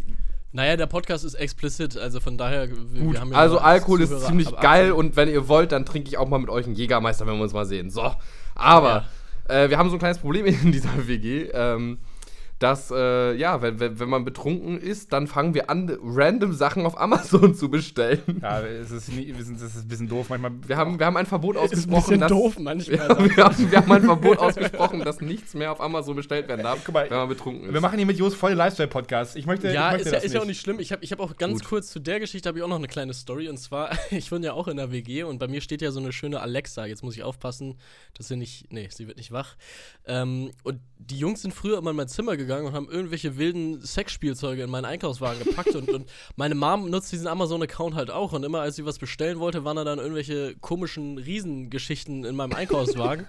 [0.52, 2.68] naja, der Podcast ist explicit, also von daher.
[2.68, 6.28] Gut, ja also Alkohol ist ziemlich geil und wenn ihr wollt, dann trinke ich auch
[6.28, 7.90] mal mit euch einen Jägermeister, wenn wir uns mal sehen.
[7.90, 8.12] So,
[8.54, 9.04] aber ja.
[9.48, 11.48] Äh, wir haben so ein kleines Problem in dieser WG.
[11.52, 11.98] Ähm,
[12.62, 16.86] dass, äh, ja, wenn, wenn, wenn man betrunken ist, dann fangen wir an, random Sachen
[16.86, 18.20] auf Amazon zu bestellen.
[18.40, 20.52] Ja, es ist, nie, es ist ein bisschen doof manchmal.
[20.66, 21.98] Wir haben, wir haben ein Verbot ausgesprochen.
[21.98, 22.92] Ist ein bisschen dass, doof manchmal.
[23.22, 26.62] Wir, wir, haben, wir, haben, ein Verbot ausgesprochen, dass nichts mehr auf Amazon bestellt werden
[26.62, 27.72] darf, mal, wenn man betrunken ist.
[27.72, 29.36] Wir machen hier mit Jos voll Lifestyle-Podcast.
[29.36, 30.78] Ich möchte, ja, ich möchte ist, ja, ist ja auch nicht schlimm.
[30.80, 31.68] Ich habe ich hab auch ganz Gut.
[31.68, 33.48] kurz zu der Geschichte habe ich auch noch eine kleine Story.
[33.48, 36.00] Und zwar, ich wohne ja auch in der WG und bei mir steht ja so
[36.00, 36.86] eine schöne Alexa.
[36.86, 37.78] Jetzt muss ich aufpassen,
[38.14, 39.56] dass sie nicht, nee, sie wird nicht wach.
[40.06, 43.80] Ähm, und die Jungs sind früher immer in mein Zimmer gegangen und haben irgendwelche wilden
[43.80, 48.44] Sexspielzeuge in meinen Einkaufswagen gepackt und, und meine Mom nutzt diesen Amazon-Account halt auch und
[48.44, 53.26] immer als sie was bestellen wollte, waren da dann irgendwelche komischen Riesengeschichten in meinem Einkaufswagen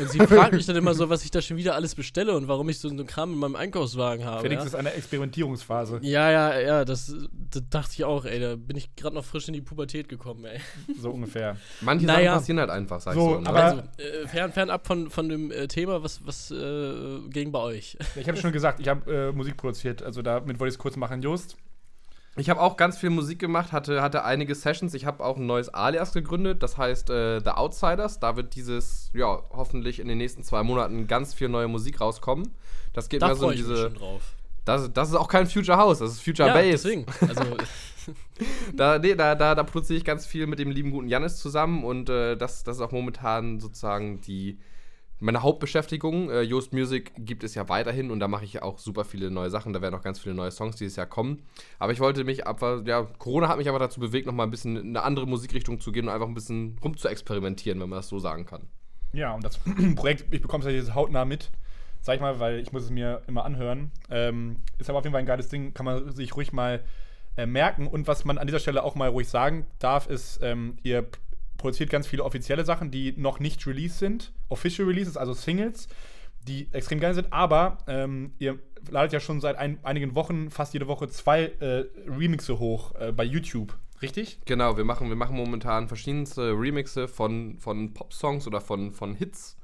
[0.00, 2.48] und sie fragt mich dann immer so, was ich da schon wieder alles bestelle und
[2.48, 4.42] warum ich so einen Kram in meinem Einkaufswagen habe.
[4.42, 4.66] Felix ja?
[4.66, 6.00] ist eine Experimentierungsphase.
[6.02, 7.14] Ja, ja, ja, das,
[7.50, 10.44] das dachte ich auch, ey, da bin ich gerade noch frisch in die Pubertät gekommen,
[10.44, 10.60] ey.
[11.00, 11.56] So ungefähr.
[11.80, 12.32] Manche naja.
[12.32, 13.40] Sachen passieren halt einfach, sagst so, du.
[13.40, 13.48] Ne?
[13.48, 17.58] Aber also, äh, fern, fernab von, von dem äh, Thema, was, was äh, ging bei
[17.58, 17.96] euch?
[18.16, 20.02] Ich habe schon gesagt, ich habe äh, Musik produziert.
[20.02, 21.22] Also damit wollte ich es kurz machen.
[21.22, 21.56] Just?
[22.36, 24.94] Ich habe auch ganz viel Musik gemacht, hatte, hatte einige Sessions.
[24.94, 28.20] Ich habe auch ein neues Alias gegründet, das heißt äh, The Outsiders.
[28.20, 32.54] Da wird dieses, ja, hoffentlich in den nächsten zwei Monaten ganz viel neue Musik rauskommen.
[32.94, 33.90] Das geht da mir so in diese.
[33.90, 34.22] drauf.
[34.64, 36.70] Das, das ist auch kein Future House, das ist Future ja, Base.
[36.70, 37.06] Deswegen.
[37.20, 37.56] Also
[38.76, 41.84] da, nee, da, da, da produziere ich ganz viel mit dem lieben guten Janis zusammen
[41.84, 44.58] und äh, das, das ist auch momentan sozusagen die,
[45.22, 49.04] meine Hauptbeschäftigung, äh, Yoast Music, gibt es ja weiterhin und da mache ich auch super
[49.04, 49.72] viele neue Sachen.
[49.72, 51.42] Da werden auch ganz viele neue Songs dieses Jahr kommen.
[51.78, 54.76] Aber ich wollte mich einfach, ja, Corona hat mich aber dazu bewegt, nochmal ein bisschen
[54.76, 57.98] in eine andere Musikrichtung zu gehen und einfach ein bisschen rum zu experimentieren, wenn man
[57.98, 58.68] das so sagen kann.
[59.12, 59.58] Ja, und das
[59.94, 61.50] Projekt, ich bekomme es ja jetzt hautnah mit,
[62.00, 63.92] sag ich mal, weil ich muss es mir immer anhören.
[64.10, 66.82] Ähm, ist aber auf jeden Fall ein geiles Ding, kann man sich ruhig mal
[67.36, 67.86] äh, merken.
[67.86, 71.06] Und was man an dieser Stelle auch mal ruhig sagen darf, ist, ähm, ihr
[71.62, 74.32] produziert ganz viele offizielle Sachen, die noch nicht released sind.
[74.48, 75.88] Official Releases, also Singles,
[76.46, 77.32] die extrem geil sind.
[77.32, 78.58] Aber ähm, ihr
[78.90, 83.12] ladet ja schon seit ein, einigen Wochen, fast jede Woche, zwei äh, Remixe hoch äh,
[83.12, 83.78] bei YouTube.
[84.02, 84.38] Richtig?
[84.44, 89.56] Genau, wir machen, wir machen momentan verschiedenste Remixe von, von Pop-Songs oder von, von Hits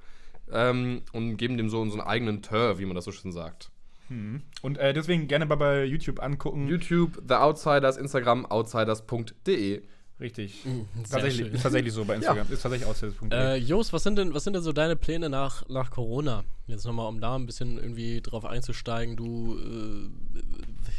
[0.53, 3.71] ähm, und geben dem so unseren eigenen Tur, wie man das so schön sagt.
[4.07, 4.43] Hm.
[4.63, 6.69] Und äh, deswegen gerne mal bei YouTube angucken.
[6.69, 9.83] YouTube, The Outsiders, Instagram, outsiders.de.
[10.21, 10.65] Richtig.
[10.65, 12.47] Mhm, tatsächlich, ist tatsächlich so bei Instagram.
[12.49, 12.53] Ja.
[12.53, 13.35] Ist tatsächlich Auszählungspunkt.
[13.35, 16.45] Äh, Jos, was sind denn, was sind denn so deine Pläne nach, nach Corona?
[16.67, 19.17] Jetzt nochmal, um da ein bisschen irgendwie drauf einzusteigen.
[19.17, 20.43] Du, äh,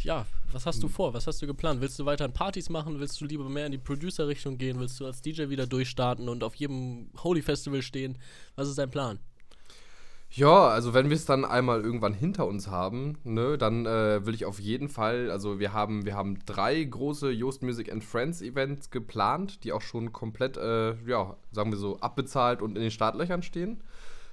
[0.04, 0.82] ja, was hast mhm.
[0.82, 1.14] du vor?
[1.14, 1.82] Was hast du geplant?
[1.82, 3.00] Willst du weiterhin Partys machen?
[3.00, 4.80] Willst du lieber mehr in die Producer-Richtung gehen?
[4.80, 8.18] Willst du als DJ wieder durchstarten und auf jedem Holy Festival stehen?
[8.56, 9.20] Was ist dein Plan?
[10.32, 14.36] Ja, also wenn wir es dann einmal irgendwann hinter uns haben, ne, dann äh, will
[14.36, 18.42] ich auf jeden Fall, also wir haben, wir haben drei große Yoast Music and Friends
[18.44, 22.92] Events geplant, die auch schon komplett, äh, ja, sagen wir so, abbezahlt und in den
[22.92, 23.82] Startlöchern stehen.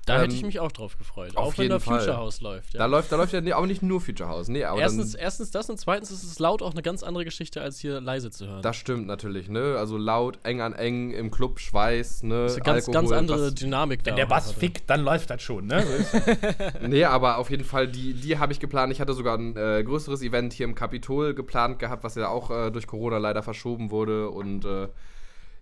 [0.07, 1.37] Da Ähm, hätte ich mich auch drauf gefreut.
[1.37, 1.99] auf auch wenn da Fall.
[1.99, 2.73] Future House läuft.
[2.75, 2.79] Ja.
[2.79, 4.49] Da läuft, da läuft ja nee, aber nicht nur Future House.
[4.49, 7.25] Nee, aber erstens, dann, erstens das und zweitens ist es laut auch eine ganz andere
[7.25, 8.63] Geschichte, als hier leise zu hören.
[8.63, 9.75] das stimmt natürlich, ne?
[9.79, 12.45] Also laut, eng an eng, im Club, Schweiß, ne?
[12.45, 14.11] das ist eine ganz, ganz Alkohol, andere was- Dynamik da.
[14.13, 15.85] Wenn der auch Bass fickt, dann läuft das schon, ne?
[16.87, 18.93] Nee, aber auf jeden Fall, die, die habe ich geplant.
[18.93, 22.51] Ich hatte sogar ein äh, größeres Event hier im Kapitol geplant gehabt, was ja auch
[22.51, 24.31] äh, durch Corona leider verschoben wurde.
[24.31, 24.89] Und äh,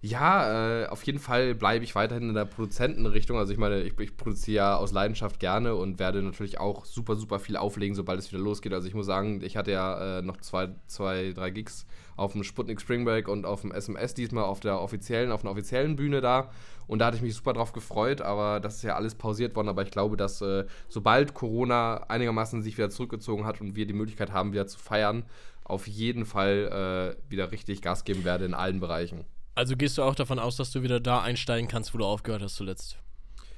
[0.06, 3.38] ja, äh, auf jeden Fall bleibe ich weiterhin in der Produzentenrichtung.
[3.38, 7.16] Also ich meine, ich, ich produziere ja aus Leidenschaft gerne und werde natürlich auch super,
[7.16, 8.74] super viel auflegen, sobald es wieder losgeht.
[8.74, 11.86] Also ich muss sagen, ich hatte ja äh, noch zwei, zwei, drei Gigs
[12.16, 15.52] auf dem Sputnik Spring Break und auf dem SMS diesmal auf der offiziellen, auf einer
[15.52, 16.50] offiziellen Bühne da.
[16.86, 19.70] Und da hatte ich mich super drauf gefreut, aber das ist ja alles pausiert worden.
[19.70, 23.94] Aber ich glaube, dass äh, sobald Corona einigermaßen sich wieder zurückgezogen hat und wir die
[23.94, 25.24] Möglichkeit haben, wieder zu feiern,
[25.64, 29.24] auf jeden Fall äh, wieder richtig Gas geben werde in allen Bereichen.
[29.54, 32.42] Also gehst du auch davon aus, dass du wieder da einsteigen kannst, wo du aufgehört
[32.42, 32.98] hast zuletzt?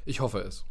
[0.04, 0.64] Ich hoffe es.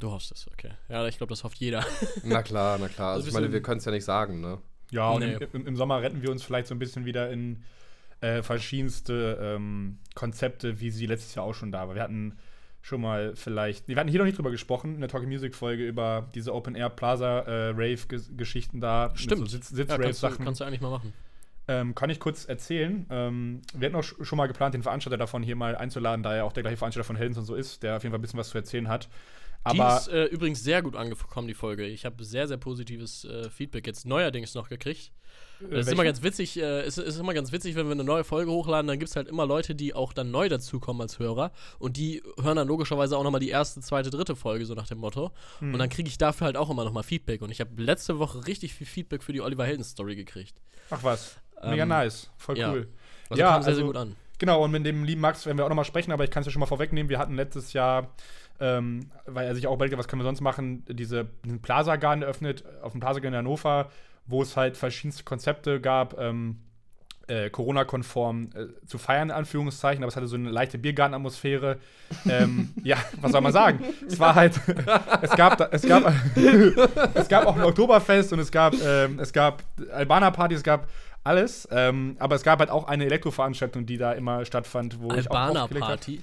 [0.00, 0.70] Du hoffst es, okay.
[0.88, 1.84] Ja, ich glaube, das hofft jeder.
[2.24, 3.08] Na klar, na klar.
[3.12, 4.58] Also Also ich meine, wir können es ja nicht sagen, ne?
[4.90, 5.36] Ja, und Nee.
[5.52, 7.62] im, im, Sommer retten wir uns vielleicht so ein bisschen wieder in
[8.22, 11.94] äh, verschiedenste ähm, Konzepte, wie sie letztes Jahr auch schon da war.
[11.94, 12.36] Wir hatten
[12.82, 15.86] schon mal vielleicht, wir hatten hier noch nicht drüber gesprochen, in der Talking Music Folge
[15.86, 17.98] über diese Open Air Plaza äh, Rave
[18.36, 19.40] Geschichten da, Stimmt.
[19.42, 20.44] so Sitz, Ja, Sitz Rave kannst, du, Sachen.
[20.44, 21.12] kannst du eigentlich mal machen.
[21.70, 23.06] Ähm, kann ich kurz erzählen.
[23.10, 26.34] Ähm, wir hatten auch sch- schon mal geplant, den Veranstalter davon hier mal einzuladen, da
[26.34, 28.22] er auch der gleiche Veranstalter von Heldens und so ist, der auf jeden Fall ein
[28.22, 29.08] bisschen was zu erzählen hat.
[29.72, 31.86] die Aber ist äh, übrigens sehr gut angekommen, die Folge.
[31.86, 35.12] Ich habe sehr, sehr positives äh, Feedback jetzt neuerdings noch gekriegt.
[35.60, 38.04] äh, Es ist immer ganz witzig, äh, es ist immer ganz witzig, wenn wir eine
[38.04, 41.18] neue Folge hochladen, dann gibt es halt immer Leute, die auch dann neu dazukommen als
[41.18, 44.88] Hörer und die hören dann logischerweise auch nochmal die erste, zweite, dritte Folge, so nach
[44.88, 45.30] dem Motto.
[45.60, 45.74] Hm.
[45.74, 47.42] Und dann kriege ich dafür halt auch immer nochmal Feedback.
[47.42, 50.60] Und ich habe letzte Woche richtig viel Feedback für die Oliver Helden Story gekriegt.
[50.92, 52.70] Ach was, mega Ähm, nice, voll ja.
[52.72, 52.88] cool.
[53.28, 54.16] Also Ja, kam sehr, sehr also- gut an.
[54.38, 56.46] Genau, und mit dem lieben Max werden wir auch nochmal sprechen, aber ich kann es
[56.46, 57.10] ja schon mal vorwegnehmen.
[57.10, 58.08] Wir hatten letztes Jahr,
[58.58, 61.96] ähm, weil er sich auch überlegt hat, was können wir sonst machen, diese, diesen Plaza
[61.96, 63.90] Garden eröffnet, auf dem Plaza Garden in Hannover,
[64.26, 66.60] wo es halt verschiedenste Konzepte gab, ähm,
[67.26, 71.76] äh, Corona-konform äh, zu feiern, in Anführungszeichen, aber es hatte so eine leichte Biergarten-Atmosphäre.
[72.26, 73.84] ähm, ja, was soll man sagen?
[74.06, 74.58] Es war halt,
[75.20, 76.12] es gab, da, es gab,
[77.14, 80.88] es gab auch ein Oktoberfest und es gab, es gab Albaner-Partys, es gab
[81.24, 85.30] alles, ähm, aber es gab halt auch eine Elektroveranstaltung, die da immer stattfand, wo ich
[85.30, 85.90] auch Albaner aufgelegt hab.
[85.90, 86.22] Party.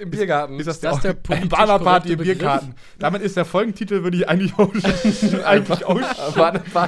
[0.00, 0.58] Im Biergarten.
[0.58, 2.18] Ist das, das der, der politisch Party im?
[2.18, 2.74] Biergarten?
[2.98, 4.72] Damit ist der Folgentitel, würde ich eigentlich auch,
[5.44, 6.00] eigentlich auch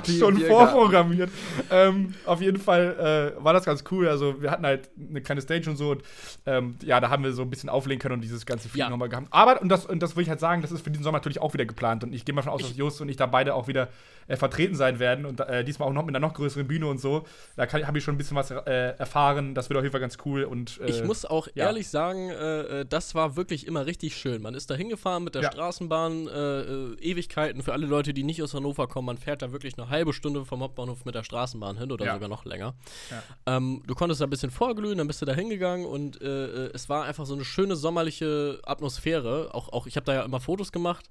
[0.06, 1.30] schon vorprogrammiert.
[1.70, 4.08] Ähm, auf jeden Fall äh, war das ganz cool.
[4.08, 5.90] Also wir hatten halt eine kleine Stage und so.
[5.90, 6.02] Und,
[6.46, 8.90] ähm, ja, da haben wir so ein bisschen auflegen können und dieses ganze Feeling Ja.
[8.90, 9.28] nochmal gehabt.
[9.30, 11.40] Aber, und das, und das will ich halt sagen, das ist für diesen Sommer natürlich
[11.40, 12.04] auch wieder geplant.
[12.04, 13.88] Und ich gehe mal davon aus, dass Just und ich da beide auch wieder
[14.28, 15.26] äh, vertreten sein werden.
[15.26, 17.26] Und äh, diesmal auch noch mit einer noch größeren Bühne und so.
[17.56, 19.54] Da habe ich schon ein bisschen was äh, erfahren.
[19.54, 20.44] Das wird auf jeden Fall ganz cool.
[20.44, 21.66] Und, äh, Ich muss auch ja.
[21.66, 24.42] ehrlich sagen, äh, äh, das war wirklich immer richtig schön.
[24.42, 25.50] Man ist da hingefahren mit der Ja.
[25.52, 29.06] Straßenbahn, äh, äh, Ewigkeiten für alle Leute, die nicht aus Hannover kommen.
[29.06, 32.14] Man fährt da wirklich eine halbe Stunde vom Hauptbahnhof mit der Straßenbahn hin oder Ja.
[32.14, 32.74] sogar noch länger.
[33.10, 33.56] Ja.
[33.56, 36.70] Ähm, du konntest da ein bisschen vorglühen, dann bist du da hingegangen und äh, äh,
[36.74, 39.54] es war einfach so eine schöne sommerliche Atmosphäre.
[39.54, 41.08] Auch, auch ich habe da ja immer Fotos gemacht.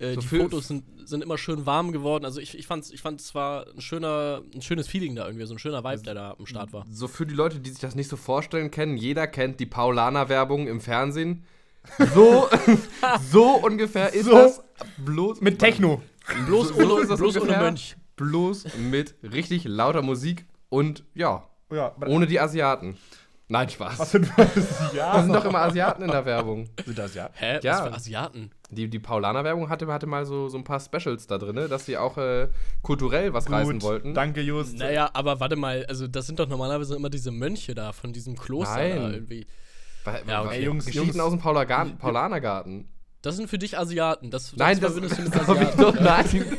[0.00, 2.24] Äh, So die Fotos sind, sind immer schön warm geworden.
[2.24, 5.44] Also ich, ich fand ich fand es war ein schöner, ein schönes Feeling da irgendwie,
[5.46, 6.84] so ein schöner Vibe, der da am Start war.
[6.90, 10.68] So für die Leute, die sich das nicht so vorstellen kennen, jeder kennt die Paulaner-Werbung
[10.68, 11.44] im Fernsehen.
[12.14, 12.48] So,
[13.32, 14.32] so ungefähr ist So.
[14.32, 14.62] das.
[14.98, 16.02] Bloß mit Techno.
[16.46, 17.62] Bloß, So- ohne, so ist das bloß ohne ungefähr.
[17.62, 17.96] Mönch.
[18.16, 22.96] Bloß mit richtig lauter Musik und ja, Ja, ohne die Asiaten.
[23.50, 23.98] Nein, Spaß.
[23.98, 24.92] was sind das?
[24.94, 26.68] Ja, Das sind doch immer Asiaten in der Werbung.
[26.84, 27.30] sind das ja.
[27.32, 27.58] Hä?
[27.62, 27.72] Ja.
[27.72, 28.50] Was für Asiaten?
[28.70, 31.96] Die, die Paulaner-Werbung hatte, hatte mal so, so ein paar Specials da drin, dass sie
[31.96, 32.48] auch äh,
[32.82, 34.12] kulturell was reißen wollten.
[34.12, 34.76] Danke, Just.
[34.76, 38.36] Naja, aber warte mal, also das sind doch normalerweise immer diese Mönche da von diesem
[38.36, 38.96] Kloster Nein.
[38.96, 39.46] da irgendwie.
[40.26, 40.56] Ja, okay.
[40.58, 41.20] Ey, Jungs, Geschichten Jungs.
[41.20, 42.88] aus dem Paulaner- Paulanergarten.
[43.20, 44.30] Das sind für dich Asiaten.
[44.30, 45.80] Das, Nein, das, mit das hab ich Asiaten.
[45.82, 46.24] doch, nein.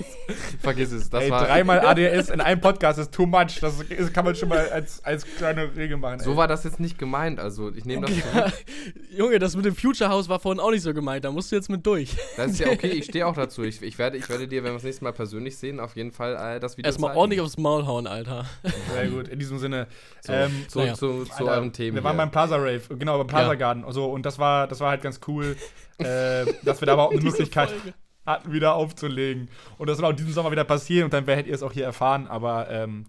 [0.62, 1.10] Vergiss es.
[1.10, 3.60] Das Ey, war, dreimal ADS in einem Podcast ist too much.
[3.62, 6.20] Das ist, kann man schon mal als, als kleine Regel machen.
[6.20, 6.38] so ey.
[6.38, 7.40] war das jetzt nicht gemeint.
[7.40, 8.54] Also ich nehme das zurück.
[9.18, 11.24] Junge, das mit dem Future House war vorhin auch nicht so gemeint.
[11.24, 12.18] Da musst du jetzt mit durch.
[12.36, 13.64] Das ist ja okay, ich stehe auch dazu.
[13.64, 16.12] Ich, ich, werde, ich werde dir, wenn wir das nächste Mal persönlich sehen, auf jeden
[16.12, 17.20] Fall äh, das Video Erstmal zeigen.
[17.20, 18.46] ordentlich aufs Maul hauen, Alter.
[18.94, 19.30] Sehr gut.
[19.30, 19.88] In diesem Sinne.
[20.22, 20.94] So, ähm, zu, naja.
[20.94, 21.96] zu, zu Alter, euren Themen.
[21.96, 22.18] Wir waren hier.
[22.18, 23.56] beim Plaza Rave, genau, beim Plaza Ja.
[23.56, 23.86] Garden.
[23.92, 25.56] So, und das war, das war halt ganz cool,
[26.00, 27.94] äh, dass wir da überhaupt eine Möglichkeit Folge.
[28.26, 29.50] hatten, wieder aufzulegen.
[29.78, 31.86] Und das wird auch diesen Sommer wieder passieren und dann werdet ihr es auch hier
[31.86, 32.28] erfahren.
[32.28, 33.06] Aber ähm,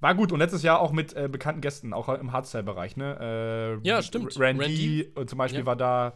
[0.00, 0.32] war gut.
[0.32, 2.96] Und letztes Jahr auch mit äh, bekannten Gästen, auch im Hardstyle-Bereich.
[2.96, 3.80] Ne?
[3.82, 4.38] Äh, Ja, stimmt.
[4.38, 5.12] Randy, Randy.
[5.14, 5.66] und zum Beispiel Ja.
[5.66, 6.12] war da.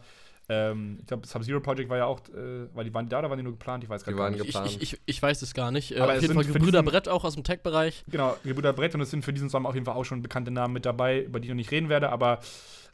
[0.51, 3.29] Ähm, ich glaube, Sub-Zero Project war ja auch, äh, war die waren die da oder
[3.29, 3.83] waren die nur geplant?
[3.83, 4.41] Ich weiß gar Die gar waren nicht.
[4.45, 4.77] Ich, geplant.
[4.81, 5.91] ich, ich, ich weiß es gar nicht.
[5.95, 8.03] Äh, Aber auf es jeden Fall Gebrüder diesen- Brett auch aus dem Tech-Bereich.
[8.07, 10.49] Genau, Gebrüder Brett und es sind für diesen Sommer auf jeden Fall auch schon bekannte
[10.49, 12.39] Namen mit dabei, über die ich noch nicht reden werde, aber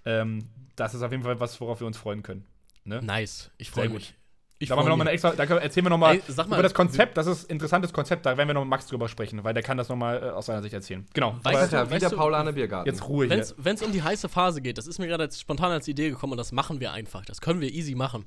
[0.04, 2.46] ähm, das ist auf jeden Fall was, worauf wir uns freuen können.
[2.86, 3.02] Ne?
[3.02, 3.52] Nice.
[3.58, 3.96] Ich freue gut.
[3.98, 4.14] mich.
[4.58, 6.74] Ich da wir noch mal extra, da erzählen wir nochmal Ey, sag mal, über das
[6.74, 7.18] Konzept.
[7.18, 8.26] Das ist ein interessantes Konzept.
[8.26, 10.46] Da werden wir noch mit Max drüber sprechen, weil der kann das nochmal äh, aus
[10.46, 11.06] seiner Sicht erzählen.
[11.14, 11.36] Genau.
[11.44, 12.88] Weißt du- Ja, wieder du- Paulane Biergarten.
[12.90, 13.46] jetzt Ruhe hier.
[13.58, 16.32] Wenn es um die heiße Phase geht, das ist mir gerade spontan als Idee gekommen
[16.32, 17.26] und das machen wir einfach.
[17.26, 18.24] Das können wir easy machen.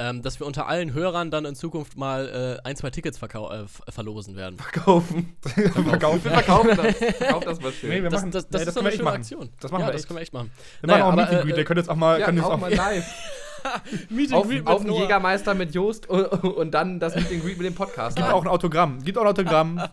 [0.00, 3.48] Ähm, dass wir unter allen Hörern dann in Zukunft mal äh, ein, zwei Tickets verkau
[3.52, 4.58] äh, verlosen werden.
[4.58, 5.36] verkaufen.
[5.44, 6.24] Verkaufen.
[6.24, 6.96] Wir verkaufen das.
[6.96, 7.90] Verkauft das mal schön.
[7.90, 9.20] Nee, wir Das, machen, das, das nee, ist doch können eine wir echt schöne machen.
[9.20, 9.48] Aktion.
[9.60, 10.08] Das machen ja, wir das echt.
[10.08, 10.50] können wir echt machen.
[10.80, 11.52] Wir machen auch aber, Meet and Greet.
[11.52, 12.18] äh, Der könnte jetzt auch mal.
[12.18, 13.06] ja, können jetzt auch mal live.
[14.10, 15.00] Meet and Auf, Greet mit auf den Noah.
[15.00, 18.16] Jägermeister mit Jost und, und dann das Meet and Greet mit dem Podcast.
[18.16, 19.02] Gibt auch ein Autogramm.
[19.02, 19.82] Gibt auch ein Autogramm.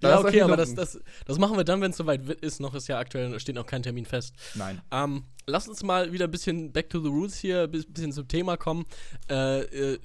[0.00, 2.58] Ja, okay, er aber das, das, das machen wir dann, wenn es soweit ist.
[2.60, 4.34] Noch ist ja aktuell, steht noch kein Termin fest.
[4.54, 4.80] Nein.
[4.90, 8.26] Ähm, lass uns mal wieder ein bisschen back to the roots hier, ein bisschen zum
[8.26, 8.86] Thema kommen.
[9.28, 9.98] Äh, äh,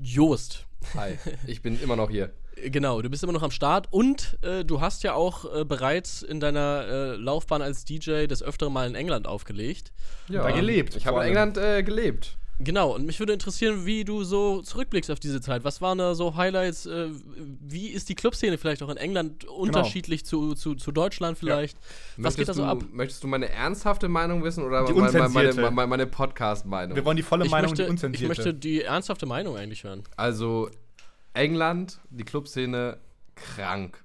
[0.00, 0.64] Joost.
[0.94, 2.32] Hi, ich bin immer noch hier.
[2.66, 6.22] Genau, du bist immer noch am Start und äh, du hast ja auch äh, bereits
[6.22, 9.92] in deiner äh, Laufbahn als DJ das öftere Mal in England aufgelegt.
[10.28, 10.42] Ja.
[10.42, 11.28] Da gelebt, Ich habe in.
[11.28, 12.36] England äh, gelebt.
[12.62, 15.64] Genau, und mich würde interessieren, wie du so zurückblickst auf diese Zeit.
[15.64, 16.84] Was waren da so Highlights?
[16.84, 17.08] Äh,
[17.58, 21.78] wie ist die Clubszene vielleicht auch in England unterschiedlich zu, zu, zu Deutschland vielleicht?
[22.18, 22.84] Was geht da so du, ab?
[22.92, 26.96] Möchtest du meine ernsthafte Meinung wissen oder Die meine, meine, meine, meine Podcast-Meinung?
[26.96, 28.28] Wir wollen die volle Ich Meinung, möchte, die ich unzensierte.
[28.28, 30.02] möchte die ernsthafte Meinung eigentlich hören.
[30.18, 30.68] Also
[31.34, 32.98] England, die Clubszene
[33.34, 34.02] krank.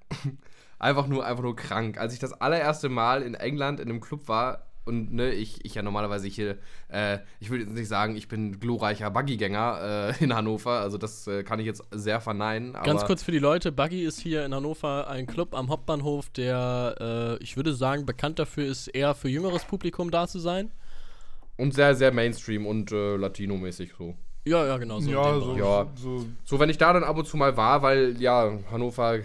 [0.80, 1.98] einfach nur, einfach nur krank.
[1.98, 5.76] Als ich das allererste Mal in England in einem Club war und ne, ich, ich
[5.76, 6.58] ja normalerweise hier,
[6.90, 11.28] äh, ich will jetzt nicht sagen, ich bin glorreicher Buggygänger äh, in Hannover, also das
[11.28, 12.76] äh, kann ich jetzt sehr verneinen.
[12.76, 16.30] Aber Ganz kurz für die Leute, Buggy ist hier in Hannover ein Club am Hauptbahnhof,
[16.30, 20.72] der, äh, ich würde sagen, bekannt dafür ist, eher für jüngeres Publikum da zu sein.
[21.58, 24.16] Und sehr, sehr Mainstream und äh, Latino-mäßig so.
[24.48, 25.00] Ja, ja, genau.
[25.00, 25.56] So ja, so.
[25.58, 25.92] Ja.
[25.96, 26.26] so.
[26.44, 29.20] So, wenn ich da dann ab und zu mal war, weil ja, Hannover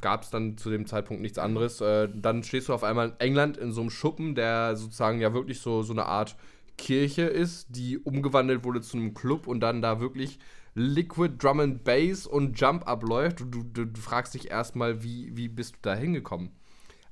[0.00, 3.20] gab es dann zu dem Zeitpunkt nichts anderes, äh, dann stehst du auf einmal in
[3.20, 6.36] England in so einem Schuppen, der sozusagen ja wirklich so, so eine Art
[6.76, 10.40] Kirche ist, die umgewandelt wurde zu einem Club und dann da wirklich
[10.74, 13.40] Liquid Drum and Bass und Jump abläuft.
[13.40, 16.50] Du, du, du fragst dich erstmal, wie, wie bist du da hingekommen?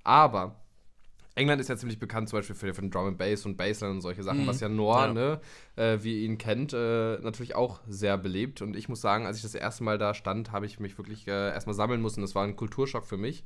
[0.02, 0.61] Aber
[1.34, 3.92] England ist ja ziemlich bekannt zum Beispiel für, für den Drum and Bass und Bassline
[3.94, 4.46] und solche Sachen, Mhm.
[4.48, 5.12] was ja Noah, Ja.
[5.14, 5.40] ne,
[5.76, 8.60] äh, wie ihr ihn kennt, äh, natürlich auch sehr belebt.
[8.60, 11.26] Und ich muss sagen, als ich das erste Mal da stand, habe ich mich wirklich
[11.26, 12.20] äh, erstmal sammeln müssen.
[12.20, 13.44] Das war ein Kulturschock für mich.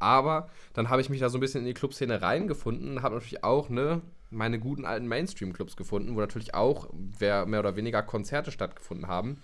[0.00, 3.42] Aber dann habe ich mich da so ein bisschen in die Clubszene reingefunden, habe natürlich
[3.44, 6.88] auch ne, meine guten alten Mainstream-Clubs gefunden, wo natürlich auch
[7.20, 9.38] mehr oder weniger Konzerte stattgefunden haben.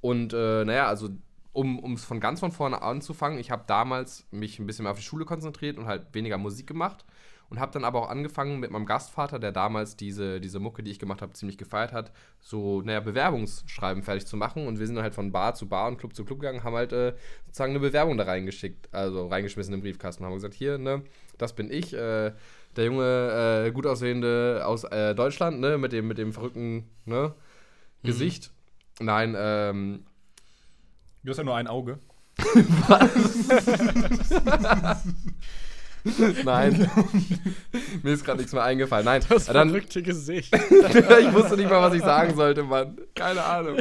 [0.00, 1.08] Und äh, naja, also
[1.52, 4.98] um es von ganz von vorne anzufangen, ich habe damals mich ein bisschen mehr auf
[4.98, 7.06] die Schule konzentriert und halt weniger Musik gemacht
[7.48, 10.90] und habe dann aber auch angefangen mit meinem Gastvater, der damals diese, diese Mucke, die
[10.90, 14.96] ich gemacht habe, ziemlich gefeiert hat, so, naja, Bewerbungsschreiben fertig zu machen und wir sind
[14.96, 17.14] dann halt von Bar zu Bar und Club zu Club gegangen, haben halt äh,
[17.46, 21.02] sozusagen eine Bewerbung da reingeschickt, also reingeschmissen im Briefkasten, haben gesagt, hier, ne,
[21.38, 22.32] das bin ich, äh,
[22.76, 27.34] der junge, äh, gut aussehende aus äh, Deutschland, ne, mit dem, mit dem verrückten, ne,
[28.02, 28.52] Gesicht.
[29.00, 30.04] Nein, ähm,
[31.22, 31.98] Du hast ja nur ein Auge.
[36.44, 36.90] Nein.
[38.02, 39.04] Mir ist gerade nichts mehr eingefallen.
[39.04, 40.54] Nein, Das dann, verrückte Gesicht.
[40.54, 42.96] ich wusste nicht mal, was ich sagen sollte, Mann.
[43.14, 43.78] Keine Ahnung.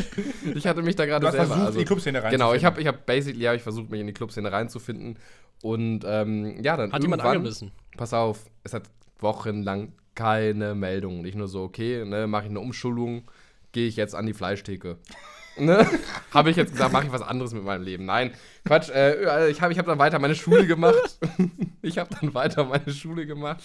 [0.54, 1.46] Ich hatte mich da gerade selber.
[1.46, 3.90] versucht, also, in die Clubszene rein Genau, ich habe ich hab basically hab ich versucht,
[3.90, 5.20] mich in die Clubszene reinzufinden.
[5.62, 7.72] Und ähm, ja, dann Hat jemand angebissen?
[7.98, 8.84] pass auf, es hat
[9.20, 11.22] wochenlang keine Meldung.
[11.22, 13.30] Nicht nur so, okay, ne, mache ich eine Umschulung,
[13.72, 14.98] gehe ich jetzt an die Fleischtheke.
[15.58, 15.88] Ne?
[16.32, 18.06] habe ich jetzt gesagt, mache ich was anderes mit meinem Leben.
[18.06, 18.32] Nein,
[18.66, 18.90] Quatsch.
[18.90, 21.18] Äh, ich habe ich hab dann weiter meine Schule gemacht.
[21.82, 23.64] ich habe dann weiter meine Schule gemacht.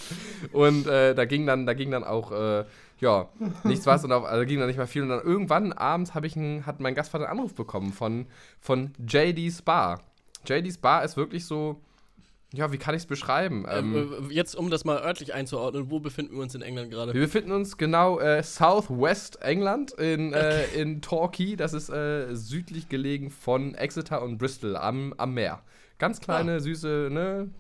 [0.53, 2.65] Und äh, da ging dann, da ging dann auch, äh,
[3.01, 3.29] ja,
[3.65, 5.03] nichts was und auch, also ging dann nicht mehr viel.
[5.03, 8.27] Und dann irgendwann abends ich einen, hat mein Gastvater einen Anruf bekommen von,
[8.61, 10.01] von JD's Bar.
[10.47, 11.81] JD's Bar ist wirklich so,
[12.53, 13.65] ja, wie kann ich es beschreiben?
[13.69, 16.91] Ähm, Ähm, äh, jetzt, um das mal örtlich einzuordnen, wo befinden wir uns in England
[16.91, 17.15] gerade?
[17.15, 21.57] wir befinden uns genau äh, Southwest England in, äh, in Torquay.
[21.57, 25.63] Das ist äh, südlich gelegen von Exeter und Bristol am, am Meer.
[25.99, 27.51] Ganz kleine, süße ne?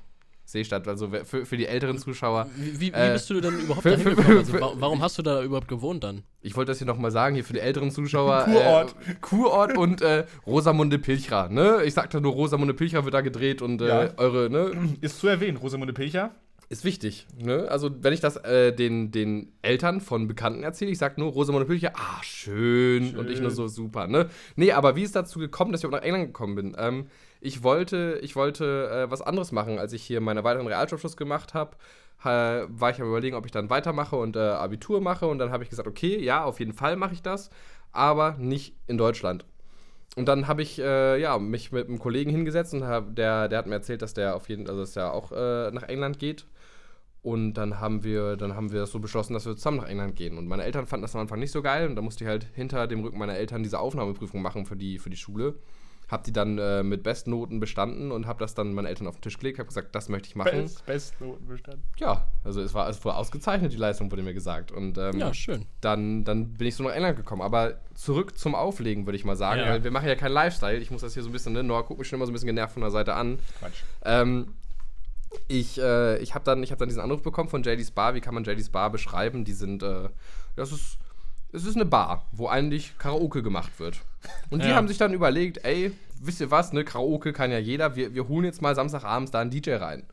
[0.52, 0.88] Seestadt.
[0.88, 2.46] Also wer- für, für die älteren Zuschauer.
[2.56, 4.36] Wie, wie, wie Äh, bist du denn überhaupt für- da für-?
[4.38, 6.22] Also, für- wa warum hast du da überhaupt gewohnt dann?
[6.42, 8.44] Ich wollte das hier nochmal sagen, hier für die älteren Zuschauer.
[8.50, 8.94] Kurort.
[9.08, 11.48] Äh, Kurort und äh, Rosamunde Pilcher.
[11.48, 11.82] Ne?
[11.84, 14.08] Ich sagte nur, Rosamunde Pilcher wird da gedreht und äh, Ja.
[14.16, 14.70] eure, ne?
[15.00, 16.30] Ist zu erwähnen, Rosamunde Pilcher.
[16.68, 17.66] Ist wichtig, ne?
[17.68, 21.66] Also, wenn ich das äh, den, den Eltern von Bekannten erzähle, ich sage nur Rosamunde
[21.66, 24.28] Pilcher, ah, schön, und ich nur so super, ne?
[24.54, 26.76] Nee, aber wie ist dazu gekommen, dass ich auch nach England gekommen bin?
[26.78, 27.06] Ähm,
[27.40, 31.54] ich wollte, ich wollte äh, was anderes machen, als ich hier meine weiteren Realschulabschluss gemacht
[31.54, 31.76] habe.
[32.22, 35.26] War ich am überlegen, ob ich dann weitermache und äh, Abitur mache.
[35.26, 37.48] Und dann habe ich gesagt, okay, ja, auf jeden Fall mache ich das,
[37.92, 39.46] aber nicht in Deutschland.
[40.16, 43.58] Und dann habe ich äh, ja, mich mit einem Kollegen hingesetzt und hab, der, der
[43.58, 46.46] hat mir erzählt, dass der auf jeden also dass der auch äh, nach England geht.
[47.22, 50.38] Und dann haben wir, dann haben wir so beschlossen, dass wir zusammen nach England gehen.
[50.38, 51.88] Und meine Eltern fanden das am Anfang nicht so geil.
[51.88, 54.98] Und da musste ich halt hinter dem Rücken meiner Eltern diese Aufnahmeprüfung machen für die,
[54.98, 55.54] für die Schule.
[56.10, 59.22] Hab die dann äh, mit Bestnoten bestanden und hab das dann meinen Eltern auf den
[59.22, 59.58] Tisch gelegt.
[59.60, 60.62] Hab gesagt, das möchte ich machen.
[60.62, 61.84] Best, Bestnoten bestanden.
[61.98, 64.72] Ja, also es war, es war ausgezeichnet, die Leistung, wurde mir gesagt.
[64.72, 65.66] Und ähm, Ja, schön.
[65.80, 67.42] dann, dann bin ich so nach England gekommen.
[67.42, 69.60] Aber zurück zum Auflegen, würde ich mal sagen.
[69.60, 69.68] Ja.
[69.68, 70.78] Weil wir machen ja keinen Lifestyle.
[70.78, 71.62] Ich muss das hier so ein bisschen, ne?
[71.62, 73.38] Noah guckt mich schon immer so ein bisschen genervt von der Seite an.
[73.60, 73.82] Quatsch.
[74.04, 74.54] Ähm,
[75.46, 78.14] ich äh, ich habe dann, ich hab dann diesen Anruf bekommen von JD's Bar.
[78.14, 79.44] Wie kann man JD's Bar beschreiben?
[79.44, 80.08] Die sind, äh,
[80.56, 80.98] das ist,
[81.52, 84.00] es ist eine Bar, wo eigentlich Karaoke gemacht wird.
[84.50, 84.76] Und die Ja.
[84.76, 88.28] haben sich dann überlegt, ey, wisst ihr was, ne, Karaoke kann ja jeder, wir, wir
[88.28, 90.04] holen jetzt mal Samstagabends da einen DJ rein.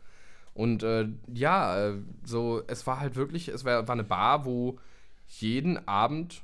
[0.54, 1.94] Und äh, ja, äh,
[2.24, 4.80] so, es war halt wirklich, es war, war eine Bar, wo
[5.28, 6.42] jeden Abend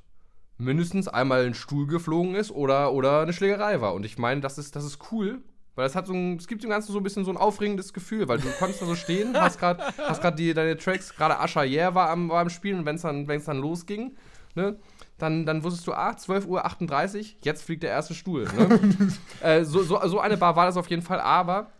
[0.57, 3.93] mindestens einmal ein Stuhl geflogen ist oder, oder eine Schlägerei war.
[3.93, 5.41] Und ich meine, das ist, das ist cool,
[5.75, 7.91] weil es hat so ein, es gibt dem Ganzen so ein bisschen so ein aufregendes
[7.93, 11.39] Gefühl, weil du konntest da so stehen, hast gerade hast grad die, deine Tracks, gerade
[11.39, 14.15] Asha Yeah war am, war am Spielen und wenn es dann, wenn's dann losging,
[14.53, 14.75] ne,
[15.17, 18.45] dann, dann wusstest du, ah, 12.38 Uhr, jetzt fliegt der erste Stuhl.
[18.45, 18.79] Ne?
[19.41, 21.71] äh, so, so, so eine Bar war das auf jeden Fall, aber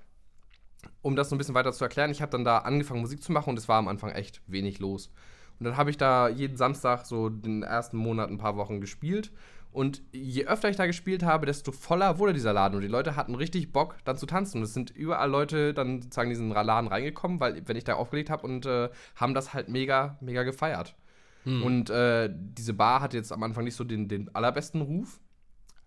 [1.02, 3.32] um das so ein bisschen weiter zu erklären, ich habe dann da angefangen Musik zu
[3.32, 5.12] machen und es war am Anfang echt wenig los.
[5.60, 9.32] Und dann habe ich da jeden Samstag so den ersten Monat ein paar Wochen gespielt.
[9.72, 12.76] Und je öfter ich da gespielt habe, desto voller wurde dieser Laden.
[12.76, 14.58] Und die Leute hatten richtig Bock, dann zu tanzen.
[14.58, 17.96] Und es sind überall Leute dann sozusagen in diesen Laden reingekommen, weil, wenn ich da
[17.96, 20.96] aufgelegt habe und äh, haben das halt mega, mega gefeiert.
[21.46, 25.20] Und äh, diese Bar hatte jetzt am Anfang nicht so den, den allerbesten Ruf.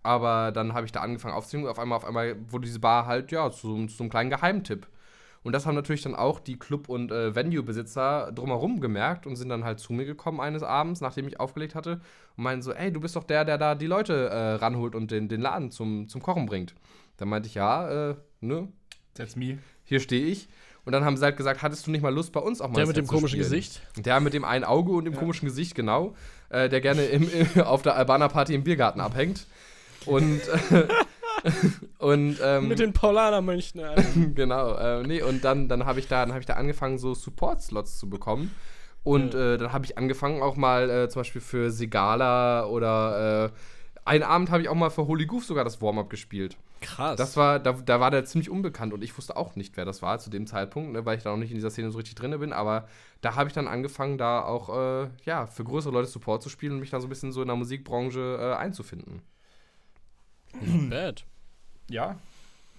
[0.03, 3.07] Aber dann habe ich da angefangen aufzunehmen und auf einmal, auf einmal wurde diese Bar
[3.07, 4.87] halt, ja, zu, zu einem kleinen Geheimtipp.
[5.43, 9.49] Und das haben natürlich dann auch die Club- und äh, Venue-Besitzer drumherum gemerkt und sind
[9.49, 12.01] dann halt zu mir gekommen eines Abends, nachdem ich aufgelegt hatte,
[12.37, 15.13] und meinen so, ey, du bist doch der, der da die Leute äh, ranholt und
[15.13, 16.75] den, den Laden zum, zum Kochen bringt.
[17.17, 18.69] Dann meinte ich, ja, äh, ne,
[19.15, 19.59] That's me.
[19.85, 20.49] hier stehe ich.
[20.87, 22.75] Und dann haben sie halt gesagt, hattest du nicht mal Lust, bei uns auch mal
[22.77, 23.39] Der ein mit dem zu komischen?
[23.39, 23.83] Gesicht.
[23.97, 26.15] Der mit dem einen Auge und dem komischen Gesicht, genau.
[26.49, 29.47] Äh, der gerne im, im, auf der Albaner-Party im Biergarten abhängt.
[30.07, 30.87] Und, äh,
[31.99, 33.81] und ähm, Mit den Paulaner-Mönchen,
[34.35, 37.15] genau, äh, nee, und dann, dann habe ich, da- dann hab ich da angefangen, so
[37.15, 38.55] Support-Slots zu bekommen.
[39.03, 43.51] Und äh, dann habe ich angefangen, auch mal äh, zum Beispiel für Sigala oder äh,
[44.05, 46.57] einen Abend habe ich auch mal für Holy Goof sogar das Warm-up gespielt.
[46.81, 47.17] Krass.
[47.17, 50.03] Das war, da, da war der ziemlich unbekannt und ich wusste auch nicht, wer das
[50.03, 52.15] war zu dem Zeitpunkt, ne, weil ich da noch nicht in dieser Szene so richtig
[52.15, 52.53] drin bin.
[52.53, 52.87] Aber
[53.23, 54.69] da habe ich dann angefangen, da auch
[55.05, 57.41] äh, ja, für größere Leute Support zu spielen und mich dann so ein bisschen so
[57.43, 59.23] in der Musikbranche äh, einzufinden.
[60.61, 61.25] Not bad.
[61.89, 62.19] Ja,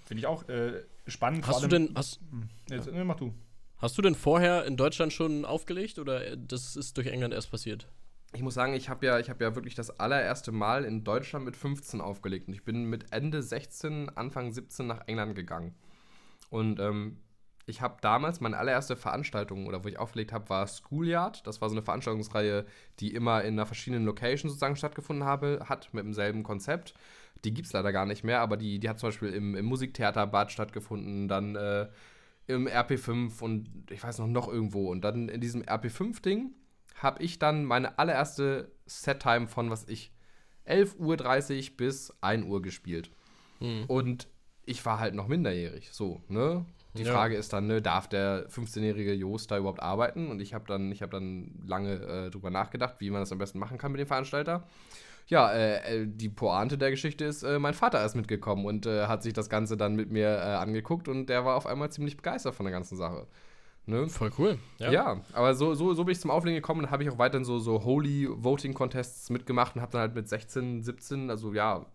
[0.06, 1.48] finde ich auch äh, spannend.
[1.48, 2.20] Hast du denn, hast,
[2.70, 3.34] Jetzt, ne, mach du.
[3.78, 7.88] hast du denn vorher in Deutschland schon aufgelegt oder das ist durch England erst passiert?
[8.34, 11.56] Ich muss sagen, ich habe ja, hab ja wirklich das allererste Mal in Deutschland mit
[11.56, 15.76] 15 aufgelegt und ich bin mit Ende 16, Anfang 17 nach England gegangen.
[16.50, 17.18] Und ähm,
[17.66, 21.46] ich habe damals meine allererste Veranstaltung oder wo ich aufgelegt habe, war Schoolyard.
[21.46, 22.66] Das war so eine Veranstaltungsreihe,
[23.00, 26.94] die immer in einer verschiedenen Location sozusagen stattgefunden habe, hat mit demselben Konzept.
[27.44, 29.66] Die gibt es leider gar nicht mehr, aber die, die hat zum Beispiel im, im
[29.66, 31.88] Musiktheater Bad stattgefunden, dann äh,
[32.48, 34.90] im RP5 und ich weiß noch, noch irgendwo.
[34.90, 36.52] Und dann in diesem RP5-Ding
[36.98, 40.12] habe ich dann meine allererste Set-Time von, was ich,
[40.68, 43.10] 11.30 Uhr bis 1 Uhr gespielt.
[43.88, 44.28] Und
[44.66, 46.66] ich war halt noch minderjährig, so, ne?
[46.96, 47.14] Die Ja.
[47.14, 50.30] Frage ist dann, ne, darf der 15-jährige Jost da überhaupt arbeiten?
[50.30, 53.38] Und ich habe dann, ich hab dann lange äh, drüber nachgedacht, wie man das am
[53.38, 54.68] besten machen kann mit dem Veranstalter.
[55.28, 59.06] Ja, äh, äh, die Pointe der Geschichte ist, äh, mein Vater ist mitgekommen und äh,
[59.08, 62.18] hat sich das Ganze dann mit mir äh, angeguckt und der war auf einmal ziemlich
[62.18, 63.28] begeistert von der ganzen Sache.
[63.88, 64.08] Ne?
[64.10, 64.60] Voll cool.
[64.80, 67.46] Ja, aber so, so, so bin ich zum Auflegen gekommen und habe ich auch weiterhin
[67.46, 71.86] so, so Holy Voting Contests mitgemacht und habe dann halt mit 16, 17, also ja,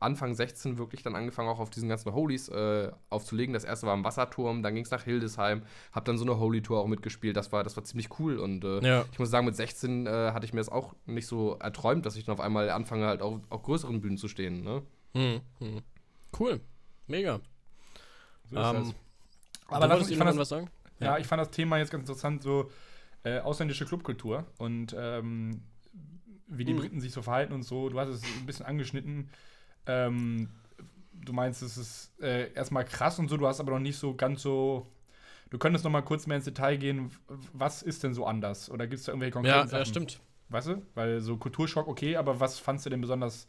[0.00, 3.52] Anfang 16 wirklich dann angefangen, auch auf diesen ganzen Holies äh, aufzulegen.
[3.52, 5.62] Das erste war im Wasserturm, dann ging es nach Hildesheim,
[5.92, 7.36] habe dann so eine Holy-Tour auch mitgespielt.
[7.36, 9.04] Das war, das war ziemlich cool und äh, Ja.
[9.12, 12.16] ich muss sagen, mit 16 äh, hatte ich mir das auch nicht so erträumt, dass
[12.16, 14.62] ich dann auf einmal anfange, halt auf, auf größeren Bühnen zu stehen.
[14.64, 14.82] Ne?
[15.14, 15.82] Hm, hm.
[16.40, 16.60] Cool.
[17.06, 17.40] Mega.
[18.50, 18.88] So ist Ähm, das.
[18.88, 18.94] du
[19.68, 20.70] Aber lass wolltest ich fand noch das, was sagen?
[21.00, 22.70] Ja, ich fand das Thema jetzt ganz interessant, so
[23.24, 25.62] äh, ausländische Clubkultur und ähm,
[26.48, 26.76] wie die Mhm.
[26.76, 27.88] Briten sich so verhalten und so.
[27.88, 29.30] Du hast es ein bisschen angeschnitten.
[29.86, 30.50] Ähm,
[31.12, 34.14] du meinst, es ist äh, erstmal krass und so, du hast aber noch nicht so
[34.14, 34.86] ganz so.
[35.50, 37.10] Du könntest noch mal kurz mehr ins Detail gehen.
[37.52, 38.70] Was ist denn so anders?
[38.70, 39.78] Oder gibt es da irgendwelche konkreten Ja, Sachen?
[39.78, 40.20] ja, stimmt.
[40.52, 40.82] Weißt du?
[40.94, 43.46] Weil so Kulturschock, okay, aber was fandst du denn besonders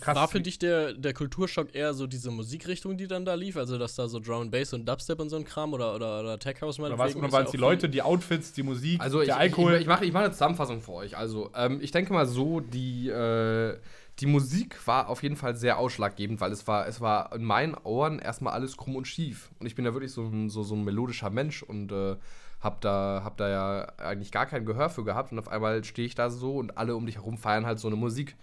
[0.00, 0.16] krass?
[0.16, 3.56] War für dich der, der Kulturschock eher so diese Musikrichtung, die dann da lief?
[3.56, 6.20] Also, dass da so Drum and Bass und Dubstep und so ein Kram oder, oder,
[6.20, 9.20] oder Tech House Oder was, ist waren es die Leute, die Outfits, die Musik, Also
[9.20, 9.74] ich, der Alkohol?
[9.74, 11.16] ich, ich mache ich mach eine Zusammenfassung für euch.
[11.16, 13.76] Also ähm, ich denke mal so, die, äh,
[14.20, 17.74] die Musik war auf jeden Fall sehr ausschlaggebend, weil es war, es war in meinen
[17.74, 19.50] Ohren erstmal alles krumm und schief.
[19.60, 22.16] Und ich bin ja wirklich so ein, so, so ein melodischer Mensch und äh,
[22.60, 26.06] hab da, hab da ja eigentlich gar kein Gehör für gehabt und auf einmal stehe
[26.06, 28.36] ich da so und alle um dich herum feiern halt so eine Musik.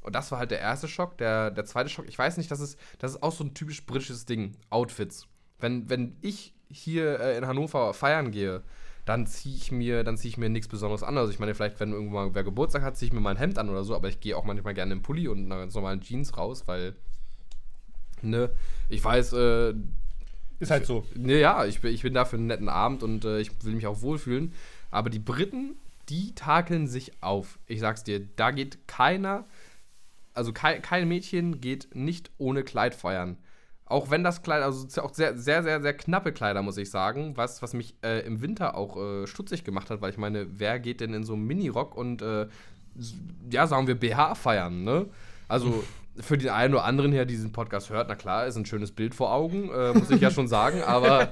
[0.00, 1.18] Und das war halt der erste Schock.
[1.18, 3.84] Der, der zweite Schock, ich weiß nicht, das ist, das ist auch so ein typisch
[3.84, 4.56] britisches Ding.
[4.70, 5.26] Outfits.
[5.58, 8.62] Wenn, wenn ich hier äh, in Hannover feiern gehe,
[9.04, 11.16] dann ziehe ich mir, dann ziehe ich mir nichts Besonderes an.
[11.18, 13.58] Also ich meine, vielleicht, wenn irgendwann wer Geburtstag hat, ziehe ich mir mal ein Hemd
[13.58, 15.74] an oder so, aber ich gehe auch manchmal gerne im Pulli und in einer ganz
[15.74, 16.94] normalen Jeans raus, weil,
[18.20, 18.50] ne,
[18.88, 19.74] ich weiß, äh,
[20.60, 21.04] Ist halt so.
[21.14, 23.86] Ja, ich bin, ich bin da für einen netten Abend und äh, ich will mich
[23.86, 24.52] auch wohlfühlen.
[24.90, 25.76] Aber die Briten,
[26.08, 27.58] die takeln sich auf.
[27.66, 29.46] Ich sag's dir, da geht keiner,
[30.34, 33.36] also kein, kein Mädchen geht nicht ohne Kleid feiern.
[33.84, 37.36] Auch wenn das Kleid, also auch sehr, sehr, sehr, sehr knappe Kleider, muss ich sagen,
[37.36, 40.78] was, was mich äh, im Winter auch äh, stutzig gemacht hat, weil ich meine, wer
[40.78, 42.48] geht denn in so einem Minirock und, äh,
[43.50, 45.06] ja, sagen wir, BH feiern, ne?
[45.46, 45.84] Also
[46.20, 49.14] für den einen oder anderen, der diesen Podcast hört, na klar, ist ein schönes Bild
[49.14, 51.28] vor Augen, äh, muss ich ja schon sagen, aber,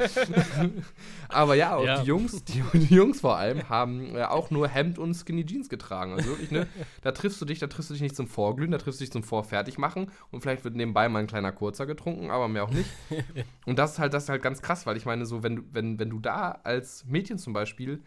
[1.28, 2.00] aber ja, Ja.
[2.00, 5.68] die Jungs, die, die Jungs vor allem, haben äh, auch nur Hemd und Skinny Jeans
[5.68, 6.12] getragen.
[6.12, 6.66] Also wirklich, ne,
[7.02, 9.12] da triffst du dich, da triffst du dich nicht zum Vorglühen, da triffst du dich
[9.12, 12.88] zum Vorfertigmachen und vielleicht wird nebenbei mal ein kleiner Kurzer getrunken, aber mehr auch nicht.
[13.66, 15.62] und das ist halt, das ist halt ganz krass, weil ich meine, so, wenn du,
[15.72, 18.02] wenn, wenn du da als Mädchen zum Beispiel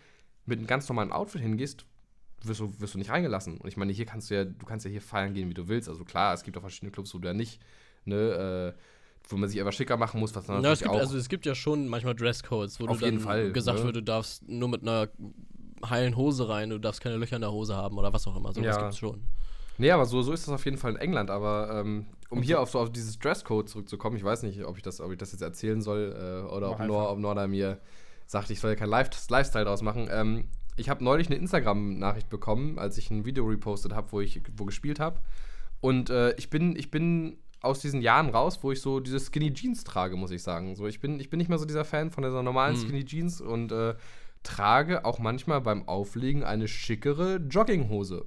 [0.46, 1.86] mit einem ganz normalen Outfit hingehst,
[2.44, 3.58] wirst du, wirst du nicht reingelassen.
[3.58, 5.68] Und ich meine, hier kannst du ja, du kannst ja hier feiern gehen, wie du
[5.68, 5.90] willst.
[5.90, 7.60] Also klar, es gibt auch verschiedene Clubs, wo du ja nicht,
[8.06, 8.80] ne, äh,
[9.30, 11.00] wo man sich einfach schicker machen muss, was dann Ja, es gibt, auch.
[11.00, 13.86] also es gibt ja schon manchmal Dresscodes, wo Auf du jeden dann Fall, gesagt ne?
[13.86, 15.10] wird, du darfst nur mit einer
[15.88, 18.54] heilen Hose rein, du darfst keine Löcher in der Hose haben oder was auch immer.
[18.54, 18.78] So Ja.
[18.78, 19.22] gibt's schon.
[19.78, 21.30] Nee, aber so, so ist das auf jeden Fall in England.
[21.30, 24.84] Aber ähm, um hier auf so auf dieses Dresscode zurückzukommen, ich weiß nicht, ob ich
[24.84, 26.14] das, ob ich das jetzt erzählen soll
[26.48, 27.80] äh, oder Mach ob, Nor, ob Norda mir
[28.26, 30.10] sagt, ich soll ja kein Life Lifestyle draus machen.
[30.12, 30.50] Ähm,
[30.80, 34.66] ich habe neulich eine Instagram-Nachricht bekommen, als ich ein Video repostet habe, wo ich wo
[34.66, 35.20] gespielt habe.
[35.82, 39.54] Und äh, ich bin, ich bin aus diesen Jahren raus, wo ich so diese Skinny
[39.54, 40.76] Jeans trage, muss ich sagen.
[40.76, 42.82] So, ich bin, ich bin nicht mehr so dieser Fan von dieser normalen Mhm.
[42.82, 43.96] Skinny Jeans und äh,
[44.44, 48.26] trage auch manchmal beim Auflegen eine schickere Jogginghose.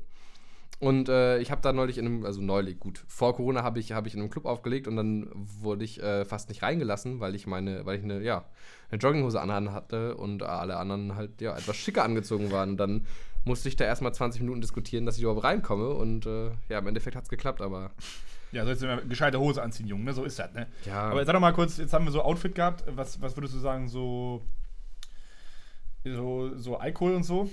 [0.82, 3.92] Und äh, ich habe da neulich in einem, also neulich, gut, vor Corona habe ich,
[3.92, 7.36] hab ich in einem Club aufgelegt und dann wurde ich äh, fast nicht reingelassen, weil
[7.36, 8.46] ich meine, weil ich eine, ja,
[8.90, 12.70] eine Jogginghose anhaben hatte und alle anderen halt, ja, etwas schicker angezogen waren.
[12.70, 13.06] Und dann
[13.44, 16.88] musste ich da erstmal 20 Minuten diskutieren, dass ich überhaupt reinkomme und äh, ja, im
[16.88, 17.92] Endeffekt hat es geklappt, aber
[18.50, 20.14] Ja, sollst du eine gescheite Hose anziehen, Junge, ne?
[20.14, 20.66] So ist das, ne?
[20.84, 21.02] ja.
[21.02, 22.82] Aber sag doch mal kurz, jetzt haben wir so Outfit gehabt.
[22.88, 24.42] Was, was würdest du sagen, so.
[26.04, 27.48] So, so Alkohol und so?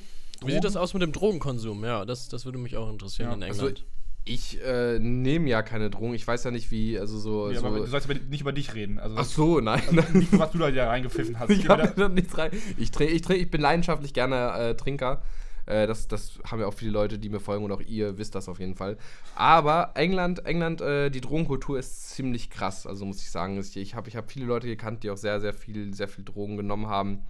[0.46, 1.84] Wie sieht das aus mit dem Drogenkonsum?
[1.84, 3.86] Ja, das, das würde mich auch interessieren Ja, in also, England.
[4.26, 7.50] ich äh, nehme ja keine Drogen, ich weiß ja nicht, wie, also so.
[7.52, 9.00] Ja, so aber du sollst aber nicht über dich reden.
[9.00, 9.82] Also, ach so, nein.
[10.14, 11.50] nicht, was du da ja reingepfiffen hast.
[11.52, 12.52] Ich da- da nichts rein.
[12.78, 15.22] Ich, trink, ich, trink, ich bin leidenschaftlich gerne äh, Trinker.
[15.66, 18.34] Äh, das, das haben ja auch viele Leute, die mir folgen und auch ihr wisst
[18.36, 18.98] das auf jeden Fall.
[19.36, 22.88] Aber England, England, äh, die Drogenkultur ist ziemlich krass.
[22.88, 25.40] Also muss ich sagen, ich, ich habe ich hab viele Leute gekannt, die auch sehr,
[25.40, 27.24] sehr viel, sehr viel Drogen genommen haben.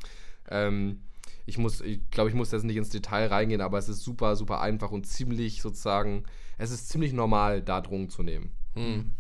[0.50, 1.02] Ähm,
[1.50, 4.36] ich muss, ich glaube, ich muss jetzt nicht ins Detail reingehen, aber es ist super,
[4.36, 6.24] super einfach und ziemlich sozusagen,
[6.58, 8.52] es ist ziemlich normal, da Drogen zu nehmen.
[8.76, 9.12] Hm.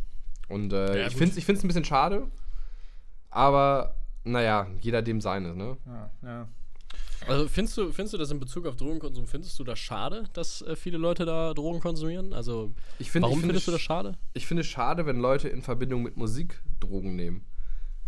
[0.47, 2.27] Und äh, Ja, ich finde es ich find's ein bisschen schade,
[3.29, 5.77] aber naja, jeder dem seine, ne?
[5.85, 6.47] Ja, ja.
[7.27, 10.61] Also findest du, findest du das in Bezug auf Drogenkonsum, findest du das schade, dass
[10.61, 12.33] äh, viele Leute da Drogen konsumieren?
[12.33, 14.17] Also Ich find, warum ich find findest du das schade?
[14.33, 17.45] Ich finde es schade, wenn Leute in Verbindung mit Musik Drogen nehmen.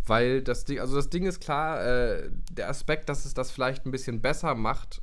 [0.06, 3.86] Weil das Ding, also das Ding ist klar, äh, der Aspekt, dass es das vielleicht
[3.86, 5.00] ein bisschen besser macht,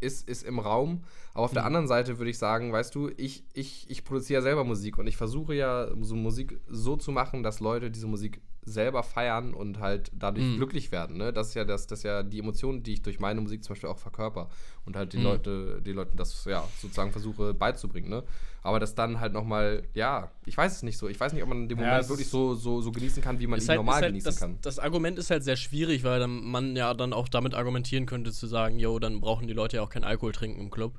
[0.00, 1.04] ist, ist im Raum.
[1.32, 4.42] Aber auf der anderen Seite würde ich sagen, weißt du, ich, ich, ich produziere ja
[4.42, 8.40] selber Musik und ich versuche ja so Musik so zu machen, dass Leute diese Musik
[8.62, 10.56] selber feiern und halt dadurch Mhm.
[10.56, 11.16] glücklich werden.
[11.16, 11.32] Ne?
[11.32, 13.88] Das ist ja das, das ja die Emotionen, die ich durch meine Musik zum Beispiel
[13.88, 14.50] auch verkörper
[14.84, 15.22] und halt die Mhm.
[15.24, 18.10] Leute, die Leuten das ja sozusagen versuche beizubringen.
[18.10, 18.22] Ne?
[18.62, 21.08] Aber das dann halt nochmal, ja, ich weiß es nicht so.
[21.08, 23.46] Ich weiß nicht, ob man den Ja, Moment wirklich so, so, so genießen kann, wie
[23.46, 24.58] man ihn halt- normal halt genießen das, kann.
[24.60, 28.30] Das Argument ist halt sehr schwierig, weil dann man ja dann auch damit argumentieren könnte,
[28.30, 30.98] zu sagen, yo, dann brauchen die Leute ja auch keinen Alkohol trinken im Club.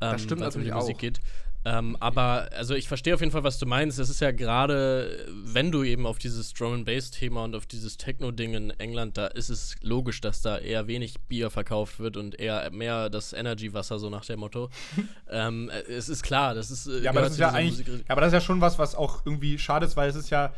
[0.00, 1.00] Das stimmt weil's um die natürlich Musik auch.
[1.00, 1.20] geht.
[1.64, 3.98] Ähm, aber, also ich verstehe auf jeden Fall, was du meinst.
[3.98, 7.66] Es ist ja gerade, wenn du eben auf dieses Drum and Bass Thema und auf
[7.66, 12.16] dieses Techno-Ding in England, da ist es logisch, dass da eher wenig Bier verkauft wird
[12.16, 14.70] und eher mehr das Energy-Wasser, so nach dem Motto.
[15.28, 16.86] ähm, äh, es ist klar, das ist.
[17.02, 18.94] Ja, aber das ist ja eigentlich, Musik- ja, aber das ist ja schon was, was
[18.94, 20.54] auch irgendwie schade ist, weil es ist ja,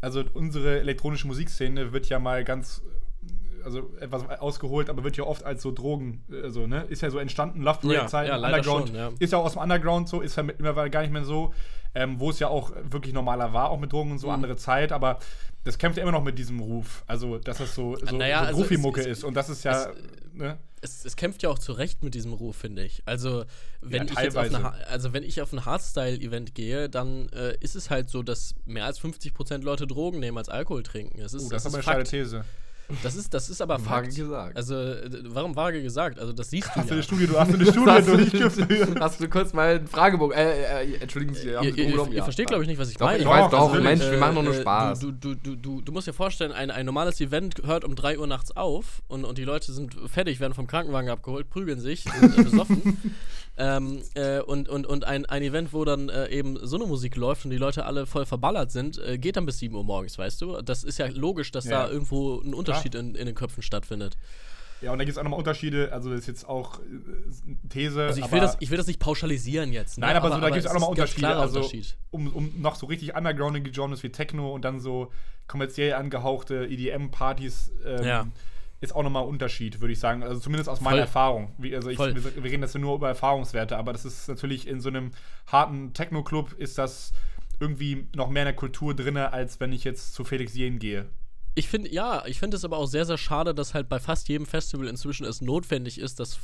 [0.00, 2.82] also unsere elektronische Musikszene wird ja mal ganz,
[3.64, 7.18] also etwas ausgeholt, aber wird ja oft als so Drogen, also, ne, ist ja so
[7.18, 9.10] entstanden, Love Ja, Parade Zeit, ja, Underground, schon, ja.
[9.18, 11.52] ist ja auch aus dem Underground so, ist ja mittlerweile gar nicht mehr so,
[11.94, 14.34] ähm, wo es ja auch wirklich normaler war, auch mit Drogen und so, Mhm.
[14.34, 15.18] andere Zeit, aber
[15.64, 18.46] das kämpft ja immer noch mit diesem Ruf, also, dass das so, so, naja, so
[18.46, 19.96] also Profi-Mucke es- ist und das ist ja, es-
[20.32, 23.02] ne, es, es kämpft ja auch zu Recht mit diesem Ruf, finde ich.
[23.06, 23.44] Also,
[23.82, 27.54] wenn Ja, ich jetzt auf eine, also wenn ich auf ein Hardstyle-Event gehe, dann äh,
[27.60, 31.20] ist es halt so, dass mehr als 50% Leute Drogen nehmen als Alkohol trinken.
[31.20, 32.24] Es ist, uh, das es ist aber eine steile.
[32.24, 32.44] These.
[33.02, 34.14] Das ist, das ist aber Vage Fakt.
[34.16, 34.56] gesagt.
[34.56, 36.18] Also, äh, warum vage gesagt?
[36.18, 36.92] Also, das siehst du Hast du ja.
[36.94, 38.90] eine Studie, du hast eine Studie Hast du, durchgeführt.
[39.00, 40.36] hast du kurz mal einen Fragebogen?
[40.36, 42.06] Äh, äh, entschuldigen Sie, haben Ihr, ihr, Urlaub?
[42.08, 42.24] ihr, ihr Ja.
[42.24, 43.20] versteht, glaube ich, nicht, was ich Doch, meine.
[43.22, 43.84] ich weiß doch, natürlich.
[43.84, 45.00] Mensch, wir machen doch nur Äh, Spaß.
[45.00, 48.18] Du, du, du, du, du musst dir vorstellen, ein, ein normales Event hört um 3
[48.18, 52.04] Uhr nachts auf und, und die Leute sind fertig, werden vom Krankenwagen abgeholt, prügeln sich,
[52.04, 52.96] sind äh, besoffen.
[53.56, 57.16] ähm, äh, und und, und ein, ein Event, wo dann äh, eben so eine Musik
[57.16, 60.16] läuft und die Leute alle voll verballert sind, äh, geht dann bis 7 Uhr morgens,
[60.18, 60.62] weißt du?
[60.62, 61.86] Das ist ja logisch, dass Ja.
[61.86, 64.16] da irgendwo ein Unterschied in, in den Köpfen stattfindet.
[64.80, 65.92] Ja, und da gibt es auch nochmal Unterschiede.
[65.92, 68.02] Also, das ist jetzt auch äh, These.
[68.02, 69.96] Also ich aber will, das, ich will das nicht pauschalisieren jetzt.
[69.96, 70.06] Ne?
[70.06, 71.28] Nein, aber, so, da gibt es auch nochmal Unterschiede.
[71.28, 71.96] Also, Unterschied.
[72.10, 75.12] um, um noch so richtig undergroundige Genres wie Techno und dann so
[75.46, 78.26] kommerziell angehauchte EDM-Partys ähm, Ja.
[78.82, 80.22] Ist auch nochmal ein Unterschied, würde ich sagen.
[80.22, 81.00] Also zumindest aus meiner Voll.
[81.02, 81.54] Erfahrung.
[81.56, 84.80] Wie, also ich, wir, wir reden jetzt nur über Erfahrungswerte, aber das ist natürlich in
[84.80, 85.12] so einem
[85.46, 87.12] harten Techno-Club ist das
[87.60, 91.06] irgendwie noch mehr in der Kultur drin, als wenn ich jetzt zu Felix Jen gehe.
[91.54, 94.28] Ich finde, ja, ich finde es aber auch sehr, sehr schade, dass halt bei fast
[94.28, 96.40] jedem Festival inzwischen es notwendig ist, dass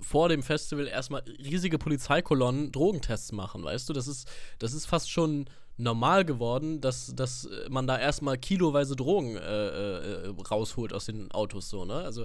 [0.00, 3.92] vor dem Festival erstmal riesige Polizeikolonnen Drogentests machen, weißt du?
[3.92, 4.28] Das ist,
[4.58, 5.46] das ist fast schon
[5.80, 11.70] normal geworden, dass, dass man da erstmal kiloweise Drogen äh, äh, rausholt aus den Autos,
[11.70, 11.94] so, ne?
[11.94, 12.24] Also,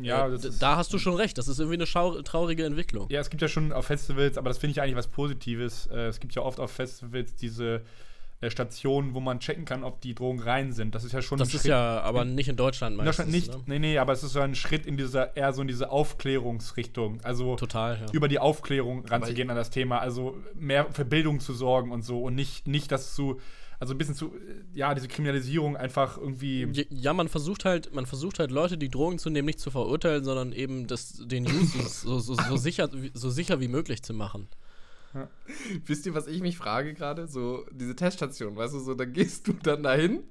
[0.00, 3.08] Ja, äh, da hast du schon recht, das ist irgendwie eine traurige Entwicklung.
[3.10, 5.86] Ja, es gibt ja schon auf Festivals, aber das finde ich eigentlich was Positives.
[5.86, 7.82] Äh, es gibt ja oft auf Festivals diese
[8.48, 10.94] Stationen, wo man checken kann, ob die Drogen rein sind.
[10.94, 13.26] Das ist ja schon Das ein ist Schritt- ja aber nicht in Deutschland In meistens.
[13.26, 13.68] Deutschland nicht.
[13.68, 13.74] Ne?
[13.74, 17.20] Nee, nee, aber es ist so ein Schritt in dieser, eher so in diese Aufklärungsrichtung.
[17.22, 18.12] Also Total, ja.
[18.12, 19.98] über die Aufklärung ranzugehen an das Thema.
[19.98, 23.40] Also mehr für Bildung zu sorgen und so und nicht, nicht das zu,
[23.80, 24.32] also ein bisschen zu,
[24.74, 26.68] ja, diese Kriminalisierung einfach irgendwie.
[26.90, 30.24] Ja, man versucht halt, man versucht halt Leute, die Drogen zu nehmen, nicht zu verurteilen,
[30.24, 34.48] sondern eben das, den Use so, so, so, sicher, so sicher wie möglich zu machen.
[35.86, 37.26] Wisst ihr, was ich mich frage gerade?
[37.26, 40.24] So, diese Teststation, weißt du, so, da gehst du dann dahin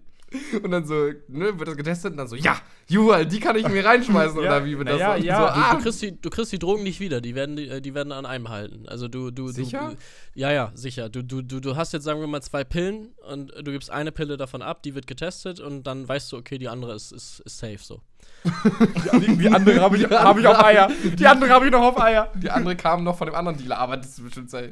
[0.63, 0.93] und dann so,
[1.27, 2.57] ne, wird das getestet und dann so, ja,
[2.87, 5.41] Juwal, die kann ich mir reinschmeißen Ja, oder wie wird das naja, so, ja, so
[5.47, 7.67] du- Du, ah, du, kriegst die, du kriegst die Drogen nicht wieder, die werden, die,
[7.67, 8.87] äh, die werden an einem halten.
[8.87, 9.91] Also du, du, Sicher?
[9.91, 11.09] du Ja, ja, sicher.
[11.09, 14.11] Du, du, du, du hast jetzt, sagen wir mal, zwei Pillen und du gibst eine
[14.11, 17.39] Pille davon ab, die wird getestet und dann weißt du, okay, die andere ist, ist,
[17.41, 18.01] ist safe so.
[19.19, 20.89] Die, die andere habe ich, hab ich auf Eier.
[21.17, 22.31] Die andere habe ich noch auf Eier.
[22.35, 24.71] die andere kam noch von dem anderen Dealer, aber das ist bestimmt safe.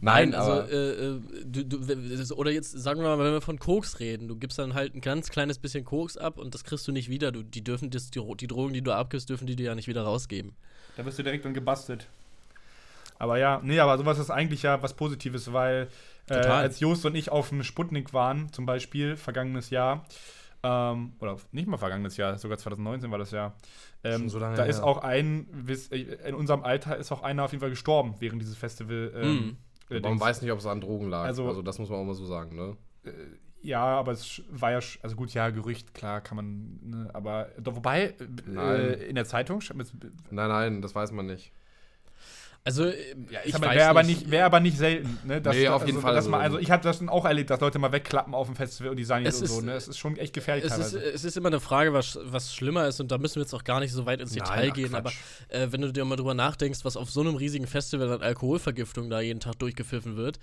[0.00, 3.40] Nein, Nein, also, aber äh, äh, du, du, oder jetzt sagen wir mal, wenn wir
[3.40, 6.64] von Koks reden, du gibst dann halt ein ganz kleines bisschen Koks ab und das
[6.64, 7.32] kriegst du nicht wieder.
[7.32, 9.88] Du, die dürfen das, die, die Drogen, die du abgibst, dürfen die dir ja nicht
[9.88, 10.52] wieder rausgeben.
[10.96, 12.06] Da wirst du direkt dann gebastelt.
[13.18, 15.88] Aber ja, nee, aber sowas ist eigentlich ja was Positives, weil
[16.28, 20.04] äh, als Jost und ich auf dem Sputnik waren, zum Beispiel, vergangenes Jahr,
[20.66, 23.56] ähm, oder nicht mal vergangenes Jahr, sogar 2019 war das Jahr,
[24.04, 24.70] ähm, so lange da her.
[24.70, 25.96] ist auch ein, äh,
[26.28, 29.12] in unserem Alter ist auch einer auf jeden Fall gestorben während dieses Festival.
[29.14, 29.56] Ähm,
[29.90, 29.96] Mhm.
[29.96, 31.24] äh, man weiß nicht, ob es an Drogen lag.
[31.24, 32.76] Also- Also, das muss man auch mal so sagen, ne?
[33.62, 37.48] Ja, aber es war ja, sch- also gut, ja, Gerücht, klar, kann man, ne, aber,
[37.58, 38.14] doch, wobei,
[38.56, 39.60] äh, in der Zeitung,
[40.30, 41.52] Nein, nein, das weiß man nicht.
[42.66, 42.94] Also, äh,
[43.44, 44.20] ich aber weiß wäre aber nicht.
[44.22, 45.40] nicht, wäre aber nicht selten, ne?
[45.40, 46.30] Dass, Nee, auf also, jeden Fall Dass so.
[46.32, 48.90] man, also ich habe das dann auch erlebt, dass Leute mal wegklappen auf dem Festival
[48.90, 49.72] und die sagen Es nicht so, ist- ne?
[49.74, 51.12] Es ist schon echt gefährlich es ist, teilweise.
[51.12, 53.62] es ist immer eine Frage, was, was schlimmer ist, und da müssen wir jetzt auch
[53.62, 55.20] gar nicht so weit ins Nein, Detail ach, gehen, aber Quatsch.
[55.54, 59.10] äh, wenn du dir mal drüber nachdenkst, was auf so einem riesigen Festival an Alkoholvergiftung
[59.10, 60.40] da jeden Tag durchgepfiffen wird,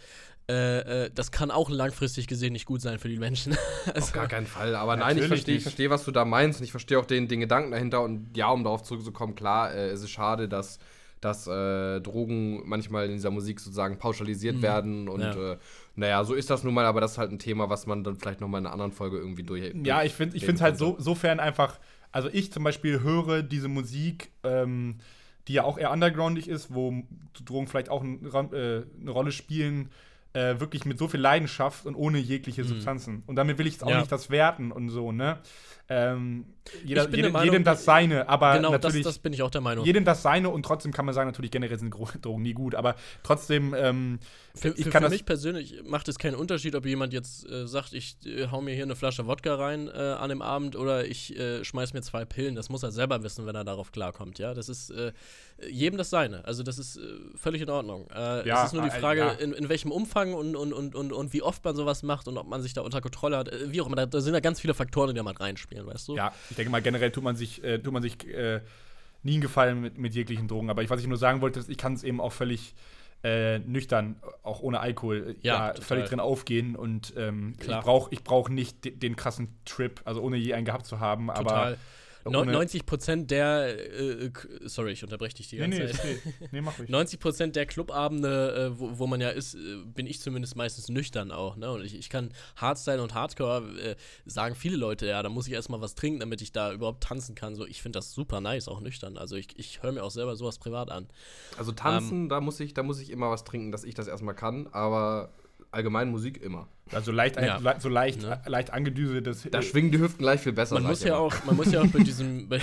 [0.50, 3.52] äh, äh, das kann auch langfristig gesehen nicht gut sein für die Menschen.
[3.88, 4.76] Auf also, gar keinen Fall.
[4.76, 7.28] Aber nein, ich verstehe, ich verstehe, was du da meinst und ich verstehe auch den,
[7.28, 8.02] den Gedanken dahinter.
[8.02, 10.80] Und ja, um darauf zurückzukommen, klar, äh, es ist schade, dass,
[11.24, 15.08] dass äh, Drogen manchmal in dieser Musik sozusagen pauschalisiert werden.
[15.08, 15.54] Und Ja.
[15.54, 15.58] äh,
[15.96, 18.16] naja, so ist das nun mal, aber das ist halt ein Thema, was man dann
[18.18, 19.74] vielleicht nochmal in einer anderen Folge irgendwie durch.
[19.84, 21.80] ja, ich finde ich es halt so, sofern einfach,
[22.12, 24.98] also ich zum Beispiel höre diese Musik, ähm,
[25.48, 27.04] die ja auch eher undergroundig ist, wo
[27.46, 29.90] Drogen vielleicht auch ein, äh, eine Rolle spielen,
[30.34, 33.24] äh, wirklich mit so viel Leidenschaft und ohne jegliche Substanzen.
[33.28, 34.00] Und damit will ich jetzt auch Ja.
[34.00, 35.40] nicht das werten und so, ne?
[35.90, 36.46] Ähm,
[36.86, 39.06] jeder, jedem, Meinung, jedem das seine, aber genau, das, natürlich.
[39.06, 39.84] das bin ich auch der Meinung.
[39.84, 42.96] jedem das seine und trotzdem kann man sagen, natürlich generell sind Drogen nie gut, aber
[43.22, 44.20] trotzdem, ähm,
[44.56, 48.18] Für, für, für mich persönlich macht es keinen Unterschied, ob jemand jetzt äh, sagt, ich
[48.24, 51.64] äh, hau mir hier eine Flasche Wodka rein äh, an dem Abend oder ich äh,
[51.66, 52.54] schmeiß mir zwei Pillen.
[52.54, 54.38] Das muss er selber wissen, wenn er darauf klarkommt.
[54.38, 55.12] Ja, das ist äh,
[55.68, 56.46] jedem das seine.
[56.46, 57.02] Also das ist äh,
[57.36, 58.08] völlig in Ordnung.
[58.12, 59.32] Äh, Ja, es ist nur die Frage, ja.
[59.32, 62.38] in, in welchem Umfang und, und, und, und, und wie oft man sowas macht und
[62.38, 63.50] ob man sich da unter Kontrolle hat.
[63.66, 66.10] Wie auch immer, da, da sind ja ganz viele Faktoren, die da mal reinspielen, weißt
[66.10, 66.16] du?
[66.16, 68.18] ja, ich denke mal, generell tut man sich, tut man sich
[69.24, 71.70] nie einen Gefallen mit, mit jeglichen Drogen, aber ich, was ich nur sagen wollte, ist,
[71.70, 72.76] ich kann es eben auch völlig
[73.24, 78.10] äh, nüchtern, auch ohne Alkohol, äh, Ja, ja, völlig drin aufgehen und ähm, ich brauche
[78.14, 81.44] ich brauch nicht de- den krassen Trip, also ohne je einen gehabt zu haben, aber
[81.44, 81.78] Total.
[82.26, 85.88] No, ohne- 90 Prozent der, äh, k- sorry, ich unterbreche dich die Nee, ganze nee,
[85.92, 85.96] Zeit.
[86.06, 86.34] ist okay.
[86.52, 86.90] nee, mach ruhig.
[86.90, 90.88] 90 Prozent der Clubabende, äh, wo, wo man ja ist, äh, bin ich zumindest meistens
[90.90, 91.56] nüchtern auch.
[91.58, 91.72] Ne?
[91.72, 93.96] Und ich, ich kann Hardstyle und Hardcore, äh,
[94.26, 97.36] sagen viele Leute, ja, da muss ich erstmal was trinken, damit ich da überhaupt tanzen
[97.36, 97.56] kann.
[97.56, 99.18] So, ich finde das super nice, auch nüchtern.
[99.18, 101.08] Also ich, ich höre mir auch selber sowas privat an.
[101.58, 104.36] Also tanzen, da, muss ich, da muss ich immer was trinken, dass ich das erstmal
[104.36, 105.34] kann, aber
[105.74, 106.68] allgemein Musik immer.
[106.92, 107.58] Also leicht, Ja.
[107.58, 108.42] le- so leicht, Ne?
[108.46, 109.48] leicht angedüsetes.
[109.52, 110.76] Da schwingen die Hüften gleich viel besser.
[110.76, 111.20] Man muss ja immer.
[111.20, 112.60] auch, man muss ja auch bei diesem, bei,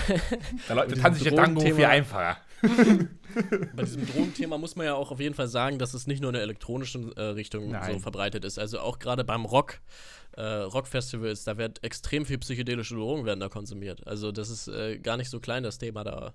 [0.69, 2.37] da diesem tanzt sich der Tango Drogenthema- viel einfacher.
[3.75, 6.31] bei diesem Drogenthema muss man ja auch auf jeden Fall sagen, dass es nicht nur
[6.31, 7.95] in der elektronischen äh, Richtung Nein.
[7.95, 8.59] so verbreitet ist.
[8.59, 9.81] Also auch gerade beim Rock,
[10.37, 14.07] äh, Rockfestivals, da wird extrem viel psychedelische Drogen werden da konsumiert.
[14.07, 16.35] Also das ist äh, gar nicht so klein das Thema da,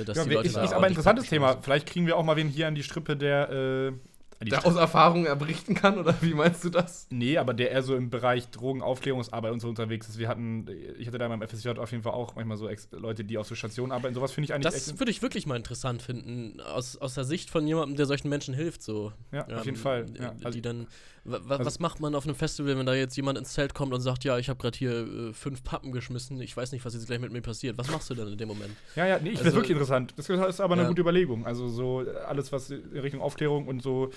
[0.00, 1.58] äh, dass Ja, die Leute ist, da ist aber ein interessantes Thema.
[1.60, 3.92] Vielleicht kriegen wir auch mal wen hier an die Strippe, der.
[4.40, 7.06] Äh, Der aus Erfahrung erberichten kann, oder wie meinst du das?
[7.10, 10.18] nee, aber der eher so im Bereich Drogenaufklärungsarbeit und so unterwegs ist.
[10.18, 10.66] Wir hatten,
[10.98, 13.46] ich hatte da beim FSJ auf jeden Fall auch manchmal so Ex Leute, die auf
[13.46, 14.14] so Stationen arbeiten.
[14.14, 17.50] Sowas finde ich eigentlich Das würde ich wirklich mal interessant finden, aus, aus der Sicht
[17.50, 18.82] von jemandem, der solchen Menschen hilft.
[18.82, 19.12] So.
[19.32, 20.04] Ja, auf jeden Ähm, Fall.
[20.06, 20.86] die- Ja, also- die dann,
[21.28, 24.00] also- was macht man auf einem Festival, wenn da jetzt jemand ins Zelt kommt und
[24.00, 27.06] sagt, ja, ich habe gerade hier äh, fünf Pappen geschmissen, ich weiß nicht, was jetzt
[27.06, 27.76] gleich mit mir passiert.
[27.76, 28.70] Was machst du dann in dem Moment?
[28.94, 30.14] Ja, ja, nee, ich finde Also- das wirklich interessant.
[30.16, 30.88] Das ist aber eine Ja.
[30.88, 31.44] gute Überlegung.
[31.44, 34.10] Also so äh, alles, was in Richtung Aufklärung und so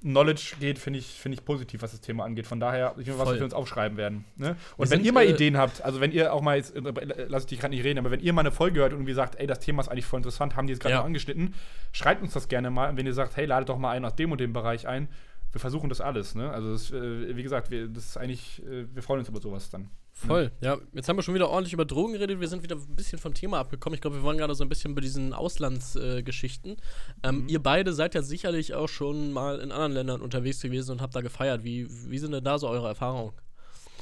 [0.00, 2.46] Knowledge geht, finde ich, finde ich positiv, was das Thema angeht.
[2.46, 4.26] Von daher, ich weiß, was wir uns aufschreiben werden.
[4.36, 4.56] Ne?
[4.76, 7.26] Und Wir wenn ihr mal äh, Ideen habt, also wenn ihr auch mal jetzt, äh,
[7.28, 9.14] lass ich dich gerade nicht reden, aber wenn ihr mal eine Folge hört und irgendwie
[9.14, 10.98] sagt, ey, das Thema ist eigentlich voll interessant, haben die jetzt gerade Ja.
[10.98, 11.54] noch angeschnitten,
[11.92, 12.90] schreibt uns das gerne mal.
[12.90, 15.08] Und wenn ihr sagt, hey, ladet doch mal einen aus dem und dem Bereich ein,
[15.52, 16.34] wir versuchen das alles.
[16.34, 16.50] Ne?
[16.50, 19.70] Also das, äh, wie gesagt, wir, das ist eigentlich, äh, wir freuen uns über sowas
[19.70, 19.88] dann.
[20.16, 20.78] Voll, ja.
[20.92, 22.38] Jetzt haben wir schon wieder ordentlich über Drogen geredet.
[22.40, 23.96] Wir sind wieder ein bisschen vom Thema abgekommen.
[23.96, 26.76] Ich glaube, wir waren gerade so ein bisschen bei diesen Auslandsgeschichten.
[27.22, 30.92] Äh, ähm, Ihr beide seid ja sicherlich auch schon mal in anderen Ländern unterwegs gewesen
[30.92, 31.64] und habt da gefeiert.
[31.64, 33.32] Wie, wie sind denn da so eure Erfahrungen?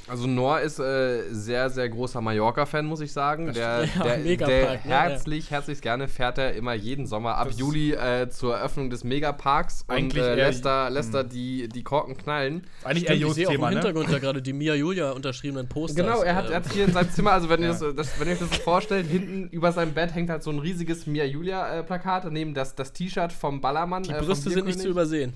[0.09, 3.53] Also Noah ist äh, sehr, sehr großer Mallorca-Fan, muss ich sagen.
[3.53, 4.79] Der, Ja, der, Megapark, der ne?
[4.83, 5.01] Ja.
[5.03, 9.05] herzlich, herzlich gerne fährt er immer jeden Sommer ab Das- Juli äh, zur Eröffnung des
[9.05, 12.63] Megaparks und Eigentlich äh, eher- lässt da, lässt da die, die Korken knallen.
[12.83, 13.69] Eigentlich Stimmt, eher ich sehe auch im ne?
[13.69, 16.03] Hintergrund da gerade die Mia Julia unterschriebenen Poster.
[16.03, 17.73] Genau, er hat, er hat hier in seinem Zimmer, also wenn, ihr Ja.
[17.73, 20.51] das, das, wenn ihr euch das so vorstellt, hinten über seinem Bett hängt halt so
[20.51, 24.03] ein riesiges Mia Julia-Plakat, daneben das, das T-Shirt vom Ballermann.
[24.03, 25.31] die äh, Brüste sind nicht zu übersehen.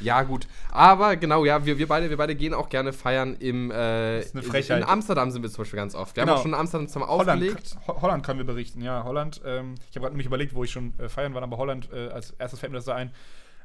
[0.00, 0.46] Ja, gut.
[0.72, 3.70] Aber genau, ja, wir, wir, beide, wir beide gehen auch gerne feiern im.
[3.70, 4.82] Äh, ist eine Frechheit.
[4.82, 6.16] In Amsterdam sind wir zum Beispiel ganz oft.
[6.16, 6.32] Wir Genau.
[6.32, 7.76] haben auch schon in Amsterdam zusammen Holland, aufgelegt.
[7.86, 9.04] Ho Holland können wir berichten, ja.
[9.04, 11.88] Holland, ähm, ich habe gerade nämlich überlegt, wo ich schon äh, feiern war, aber Holland,
[11.92, 13.12] äh, als erstes fällt mir das da ein.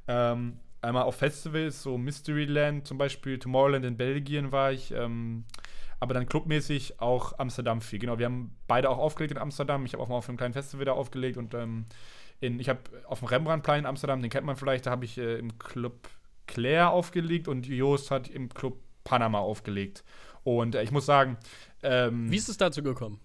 [0.08, 5.46] Ähm, einmal auf Festivals, so Mysteryland zum Beispiel, Tomorrowland in Belgien war ich, ähm,
[6.00, 8.00] aber dann clubmäßig auch Amsterdam viel.
[8.00, 9.86] Genau, wir haben beide auch aufgelegt in Amsterdam.
[9.86, 11.86] Ich habe auch mal auf einem kleinen Festival da aufgelegt und ähm,
[12.40, 15.18] in, ich habe auf dem Rembrandtplein in Amsterdam, den kennt man vielleicht, da habe ich
[15.18, 16.08] äh, im Club
[16.50, 20.04] Claire aufgelegt und Joost hat im Club Panama aufgelegt.
[20.44, 21.38] Und äh, ich muss sagen,
[21.84, 23.20] ähm, Wie ist es dazu gekommen?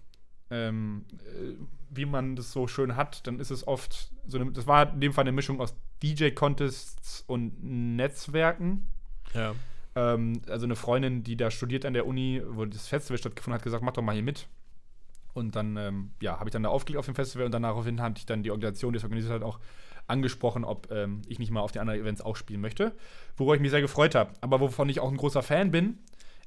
[0.51, 1.55] ähm, äh,
[1.89, 5.01] wie man das so schön hat, dann ist es oft so eine, das war in
[5.01, 5.73] dem Fall eine Mischung aus
[6.03, 8.87] DJ-Contests und Netzwerken.
[9.33, 9.55] Ja.
[9.95, 13.61] Ähm, also eine Freundin, die da studiert an der Uni, wo das Festival stattgefunden hat,
[13.61, 14.47] hat gesagt, mach doch mal hier mit.
[15.33, 18.01] Und dann, ähm, ja, habe ich dann da aufgelegt auf dem Festival und dann daraufhin
[18.01, 19.59] hatte ich dann die Organisation, die es organisiert hat, auch
[20.07, 22.93] angesprochen, ob ähm, ich nicht mal auf den anderen Events auch spielen möchte.
[23.37, 24.31] Worüber ich mich sehr gefreut habe.
[24.41, 25.99] Aber wovon ich auch ein großer Fan bin,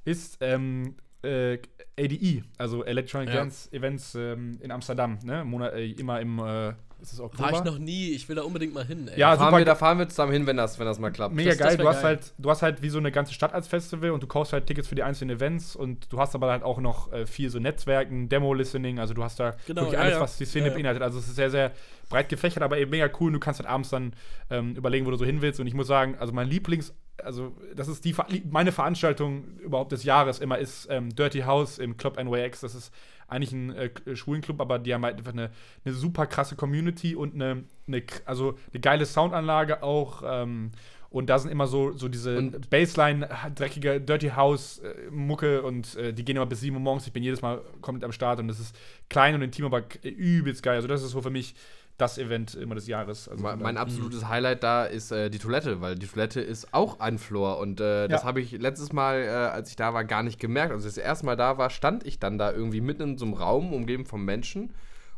[0.05, 1.59] ist ähm, äh,
[1.99, 3.37] ADE, also Electronic Ja.
[3.37, 5.19] Dance Events ähm, in Amsterdam.
[5.25, 5.45] Ne?
[5.45, 6.69] Monat, äh, immer im, äh,
[7.01, 7.51] ist es Oktober?
[7.53, 8.11] War ich noch nie.
[8.11, 9.07] Ich will da unbedingt mal hin.
[9.09, 9.19] Ey.
[9.19, 11.11] Ja, Da fahren, super wir, da fahren wir zusammen hin, wenn das, wenn das mal
[11.11, 11.35] klappt.
[11.35, 12.05] Mega Das- das geil, wär du hast geil.
[12.05, 14.67] halt, du hast halt wie so eine ganze Stadt als Festival und du kaufst halt
[14.67, 17.59] Tickets für die einzelnen Events und du hast aber halt auch noch äh, viel so
[17.59, 20.21] Netzwerken, Demo-Listening, also du hast da Genau, wirklich ja, alles, ja.
[20.21, 20.75] was die Szene ja.
[20.75, 21.03] beinhaltet.
[21.03, 21.73] Also es ist sehr, sehr
[22.09, 24.13] breit gefächert, aber eben mega cool und du kannst halt abends dann
[24.51, 25.61] ähm, überlegen, wo du so hin willst.
[25.61, 26.93] Und ich muss sagen, also mein Lieblings-
[27.23, 28.15] also das ist die
[28.49, 32.61] meine Veranstaltung überhaupt des Jahres immer ist ähm, Dirty House im Club NYX.
[32.61, 32.93] Das ist
[33.27, 35.51] eigentlich ein äh, K- schwulen Club, aber die haben halt einfach eine,
[35.85, 40.23] eine super krasse Community und eine, eine also eine geile Soundanlage auch.
[40.25, 40.71] Ähm,
[41.11, 45.97] und da sind immer so, so diese Und- Baseline, dreckige Dirty House äh, Mucke und
[45.97, 47.07] äh, die gehen immer bis 7 Uhr morgens.
[47.07, 48.79] Ich bin jedes Mal komplett am Start und das ist
[49.09, 50.77] klein und intim, aber übelst geil.
[50.77, 51.55] Also das ist so für mich
[51.99, 53.28] das Event immer des Jahres.
[53.28, 57.01] Also, mein, mein absolutes Highlight da ist äh, die Toilette, weil die Toilette ist auch
[57.01, 58.28] ein Floor und äh, das Ja.
[58.28, 60.72] habe ich letztes Mal, äh, als ich da war, gar nicht gemerkt.
[60.72, 63.34] Also das erste Mal da war, stand ich dann da irgendwie mitten in so einem
[63.34, 64.72] Raum, umgeben von Menschen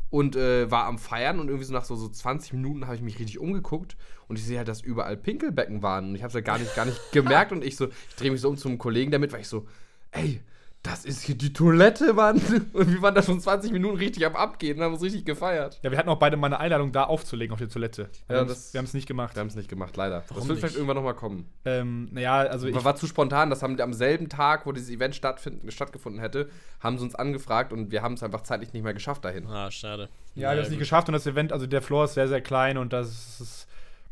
[0.09, 3.01] und äh, war am Feiern und irgendwie so nach so, so 20 Minuten habe ich
[3.01, 3.95] mich richtig umgeguckt
[4.27, 6.75] und ich sehe halt, dass überall Pinkelbecken waren und ich habe es ja gar nicht,
[6.75, 9.41] gar nicht gemerkt und ich so, ich drehe mich so um zum Kollegen damit, weil
[9.41, 9.67] ich so,
[10.11, 10.41] ey,
[10.83, 12.37] das ist hier die Toilette, Mann.
[12.73, 15.79] Und wir waren da schon 20 Minuten richtig am Abgehen und haben uns richtig gefeiert.
[15.83, 18.09] Ja, wir hatten auch beide mal eine Einladung, da aufzulegen auf der Toilette.
[18.27, 19.35] Wir Ja, haben's- das- wir haben es nicht gemacht.
[19.35, 20.23] Wir haben es nicht gemacht, leider.
[20.29, 20.59] Warum das wird nicht?
[20.59, 21.47] vielleicht irgendwann nochmal kommen.
[21.65, 22.75] Ähm, naja, also ich.
[22.75, 26.19] Aber war zu spontan, das haben die am selben Tag, wo dieses Event stattfinden, stattgefunden
[26.19, 29.45] hätte, haben sie uns angefragt und wir haben es einfach zeitlich nicht mehr geschafft dahin.
[29.47, 30.09] Ah, schade.
[30.33, 32.41] Ja, wir haben es nicht geschafft und das Event, also der Floor ist sehr, sehr
[32.41, 33.67] klein und das ist.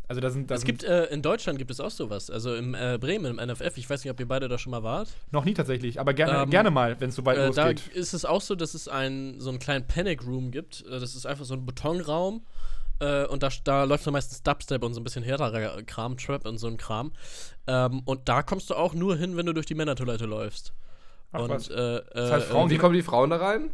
[0.10, 0.50] Also da sind.
[0.52, 2.30] Da Es sind gibt, äh, in Deutschland gibt es auch sowas.
[2.30, 4.84] Also im äh, Bremen, im NFF, ich weiß nicht, ob ihr beide da schon mal
[4.84, 5.08] wart.
[5.32, 7.96] noch nie tatsächlich, aber gerne, Ähm, gerne mal, wenn es so weit Äh, da losgeht.
[7.96, 10.84] ist es auch so, dass es ein, so einen kleinen Panic Room gibt.
[10.88, 12.44] Äh, das ist einfach so ein Betonraum.
[13.00, 16.46] Äh, und da, da läuft dann meistens Dubstep und so ein bisschen härterer Kram, Trap
[16.46, 17.14] und so ein Kram.
[17.68, 20.74] Ähm, und da kommst du auch nur hin, wenn du durch die Männertoilette läufst.
[21.32, 21.70] Ach, und, was.
[21.70, 23.70] Äh, Das heißt, äh, Frauen, Und wie kommen die Frauen da rein?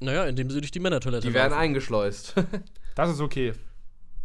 [0.00, 1.62] Naja, indem sie durch die Männertoilette Die werden laufen.
[1.62, 2.34] eingeschleust.
[2.94, 3.52] Das ist okay.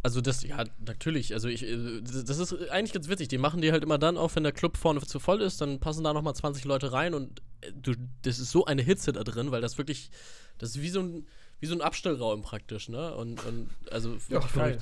[0.03, 1.33] Also das, ja, natürlich.
[1.33, 3.29] Also ich, äh, das das ist eigentlich ganz witzig.
[3.29, 5.79] Die machen die halt immer dann auf, wenn der Club vorne zu voll ist, dann
[5.79, 9.23] passen da nochmal 20 Leute rein und äh, du, das ist so eine Hitze da
[9.23, 10.11] drin, weil das wirklich,
[10.57, 11.25] das ist wie so ein,
[11.61, 13.15] wie so ein Abstellraum praktisch, ne?
[13.15, 14.77] Und, und also wirklich geil.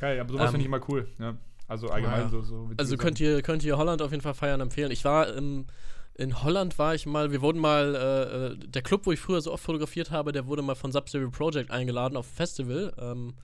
[0.00, 1.08] Geil, aber sowas Ähm, finde ich immer cool.
[1.18, 1.36] Ja.
[1.66, 2.28] Also allgemein ja.
[2.30, 2.40] so.
[2.42, 4.90] so Also könnt ihr, könnt ihr Holland auf jeden Fall feiern empfehlen.
[4.90, 5.66] Ich war im,
[6.14, 9.42] in Holland war ich mal, wir wurden mal, äh, äh, der Club, wo ich früher
[9.42, 12.94] so oft fotografiert habe, der wurde mal von Sub-Zero Project eingeladen auf ein Festival.
[12.98, 13.34] Ähm,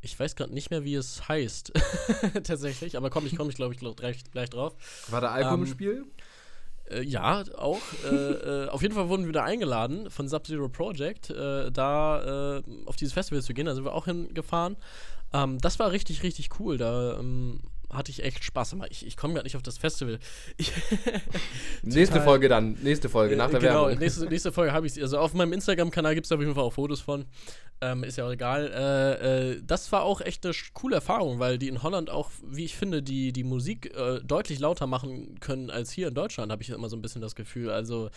[0.00, 1.72] ich weiß gerade nicht mehr, wie es heißt.
[2.44, 4.74] Tatsächlich, aber komm, ich komme ich glaube ich gleich, gleich drauf.
[5.08, 6.04] War da Alkohol im Ähm, Spiel?
[6.90, 7.80] Äh, ja, auch.
[8.04, 8.14] äh,
[8.64, 12.96] äh, auf jeden Fall wurden wir da eingeladen von Sub-Zero Project, äh, da äh, auf
[12.96, 13.66] dieses Festival zu gehen.
[13.66, 14.76] Da sind wir auch hingefahren.
[15.32, 16.78] Ähm, das war richtig, richtig cool.
[16.78, 18.72] Da ähm, hatte ich echt Spaß.
[18.74, 20.18] Aber ich, ich komme gerade nicht auf das Festival.
[21.82, 22.78] Nächste Folge dann.
[22.82, 23.98] Nächste Folge, nach der genau, Werbung.
[23.98, 26.72] nächste, nächste Folge habe ich Also auf meinem Instagram-Kanal gibt es auf jeden Fall auch
[26.72, 27.26] Fotos von.
[27.80, 28.72] Ähm, ist ja auch egal.
[28.72, 32.64] Äh, äh, das war auch echt eine coole Erfahrung, weil die in Holland auch, wie
[32.64, 36.62] ich finde, die, die Musik äh, deutlich lauter machen können als hier in Deutschland, habe
[36.62, 37.70] ich immer so ein bisschen das Gefühl.
[37.70, 38.10] Also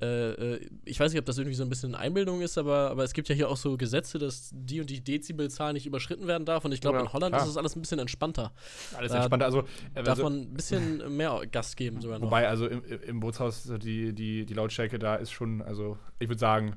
[0.00, 3.04] äh, äh, ich weiß nicht, ob das irgendwie so ein bisschen Einbildung ist, aber, aber
[3.04, 6.46] es gibt ja hier auch so Gesetze, dass die und die Dezibelzahl nicht überschritten werden
[6.46, 6.64] darf.
[6.64, 7.42] Und ich glaube, Ja, in Holland klar.
[7.42, 8.52] ist das alles ein bisschen entspannter.
[8.96, 9.44] Alles da entspannter.
[9.46, 9.60] Also,
[9.94, 12.26] äh, Darf also man ein bisschen mehr Gast geben sogar noch.
[12.26, 16.40] wobei, also im, im Bootshaus, die, die, die Lautstärke da ist schon, also ich würde
[16.40, 16.76] sagen,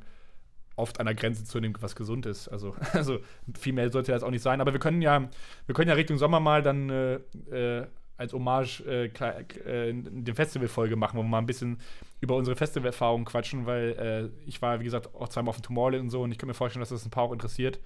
[0.75, 2.47] oft an der Grenze zu dem, was gesund ist.
[2.47, 3.19] Also, also
[3.59, 4.61] viel mehr sollte das auch nicht sein.
[4.61, 5.29] Aber wir können ja,
[5.65, 7.13] wir können ja Richtung Sommer mal dann äh,
[7.51, 11.79] äh, als Hommage äh, äh, eine Festivalfolge machen, wo wir mal ein bisschen
[12.21, 16.03] über unsere Festivalerfahrungen quatschen, weil äh, ich war, wie gesagt, auch zweimal auf dem Tomorrowland
[16.03, 17.79] und so und ich kann mir vorstellen, dass das ein paar auch interessiert.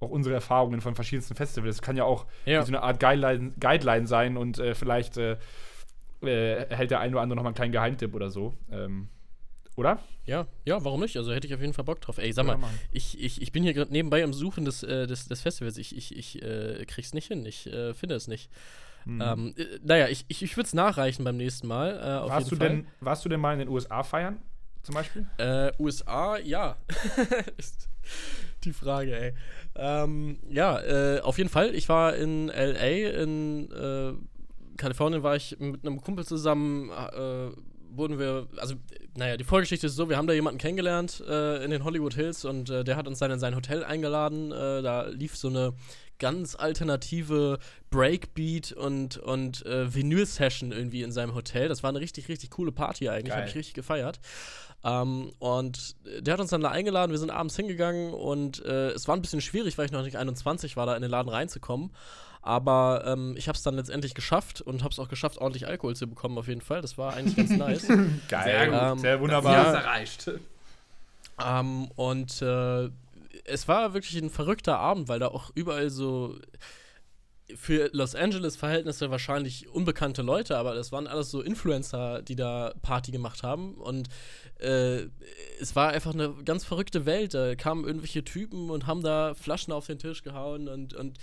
[0.00, 1.76] Auch unsere Erfahrungen von verschiedensten Festivals.
[1.76, 2.62] Das kann ja auch Ja.
[2.62, 5.36] so eine Art Guideline, Guideline sein und äh, vielleicht äh,
[6.22, 8.54] äh, erhält der ein oder andere noch mal einen kleinen Geheimtipp oder so.
[8.72, 9.08] Ähm,
[9.76, 9.98] oder?
[10.26, 11.16] Ja, ja, warum nicht?
[11.16, 12.18] Also hätte ich auf jeden Fall Bock drauf.
[12.18, 15.06] Ey, sag mal, Ja, ich, ich, ich bin hier gerade nebenbei am Suchen des, äh,
[15.06, 15.76] des, des Festivals.
[15.76, 17.44] Ich, ich, ich äh, krieg's nicht hin.
[17.44, 18.50] Ich äh, finde es nicht.
[19.04, 19.20] Mhm.
[19.20, 21.96] Ähm, äh, naja, ich, ich, ich würde es nachreichen beim nächsten Mal.
[21.98, 22.68] Äh, warst, du Fall.
[22.68, 24.38] denn, warst du denn mal in den USA feiern?
[24.82, 25.26] Zum Beispiel?
[25.38, 26.76] Äh, USA, ja.
[27.56, 27.88] Ist
[28.64, 29.34] Die Frage, ey.
[29.76, 31.74] Ähm, ja, auf jeden Fall.
[31.74, 33.68] Ich war in LA, in
[34.76, 37.50] Kalifornien war ich mit einem Kumpel zusammen, äh,
[37.96, 38.74] wurden wir, also,
[39.16, 42.44] naja, die Vorgeschichte ist so, wir haben da jemanden kennengelernt äh, in den Hollywood Hills
[42.44, 44.52] und äh, der hat uns dann in sein Hotel eingeladen.
[44.52, 45.74] Äh, da lief so eine
[46.18, 47.58] ganz alternative
[47.90, 51.68] Breakbeat und, und äh, Vinyl-Session irgendwie in seinem Hotel.
[51.68, 54.20] Das war eine richtig, richtig coole Party eigentlich, habe ich richtig gefeiert.
[54.84, 59.08] Ähm, und der hat uns dann da eingeladen, wir sind abends hingegangen und äh, es
[59.08, 61.90] war ein bisschen schwierig, weil ich noch nicht 21 war, da in den Laden reinzukommen.
[62.46, 65.96] Aber ähm, ich habe es dann letztendlich geschafft und habe es auch geschafft, ordentlich Alkohol
[65.96, 66.82] zu bekommen, auf jeden Fall.
[66.82, 67.88] Das war eigentlich ganz nice.
[68.28, 68.68] Geil.
[68.70, 68.78] gut.
[68.82, 69.20] Ähm, Sehr Ja.
[69.20, 69.74] wunderbar.
[69.74, 70.30] erreicht.
[71.42, 72.90] Ähm, und äh,
[73.46, 76.36] es war wirklich ein verrückter Abend, weil da auch überall so
[77.56, 83.10] für Los Angeles-Verhältnisse wahrscheinlich unbekannte Leute, aber das waren alles so Influencer, die da Party
[83.10, 83.74] gemacht haben.
[83.74, 84.08] Und
[84.60, 85.06] äh,
[85.60, 87.32] es war einfach eine ganz verrückte Welt.
[87.34, 91.18] Da kamen irgendwelche Typen und haben da Flaschen auf den Tisch gehauen und, und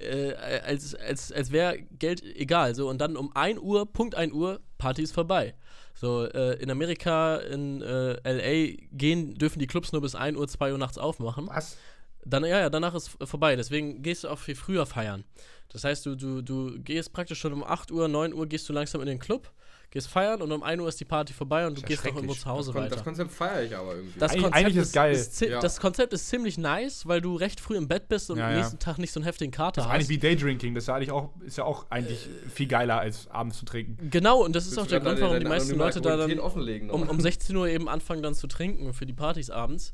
[0.00, 2.74] äh, als, als, als wäre Geld egal.
[2.74, 5.54] So, und dann um 1 Uhr, Punkt 1 Uhr, Party ist vorbei.
[5.94, 10.48] So, äh, in Amerika, in äh, LA gehen, dürfen die Clubs nur bis 1 Uhr,
[10.48, 11.48] 2 Uhr nachts aufmachen.
[11.48, 11.76] Was?
[12.24, 13.56] Dann, ja, ja, danach ist vorbei.
[13.56, 15.24] Deswegen gehst du auch viel früher feiern.
[15.68, 18.72] Das heißt, du, du, du gehst praktisch schon um 8 Uhr, 9 Uhr gehst du
[18.72, 19.50] langsam in den Club,
[19.90, 22.34] gehst feiern und um 1 Uhr ist die Party vorbei und du gehst noch irgendwo
[22.34, 22.94] zu Hause das weiter.
[22.94, 24.18] Das Konzept feiere ich aber irgendwie.
[24.20, 25.16] Das Eigentlich- Konzept eigentlich ist geil.
[25.18, 25.60] zi- Ja.
[25.60, 28.52] Das Konzept ist ziemlich nice, weil du recht früh im Bett bist und Ja, am
[28.52, 28.58] ja.
[28.58, 29.94] nächsten Tag nicht so einen heftigen Kater Das ist hast.
[29.96, 30.74] eigentlich wie Daydrinking.
[30.74, 33.64] Das ist ja eigentlich auch, ist ja auch eigentlich Äh, viel geiler, als abends zu
[33.64, 34.10] trinken.
[34.10, 37.20] Genau, und das ist auch der Grund, warum die meisten Leute da dann um, um
[37.20, 39.92] 16 Uhr eben anfangen dann zu trinken für die Partys abends.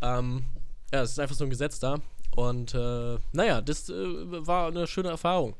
[0.00, 0.44] Ähm,
[0.92, 1.98] ja, es ist einfach so ein Gesetz da.
[2.36, 3.92] Und äh, naja, das äh,
[4.46, 5.56] war eine schöne Erfahrung.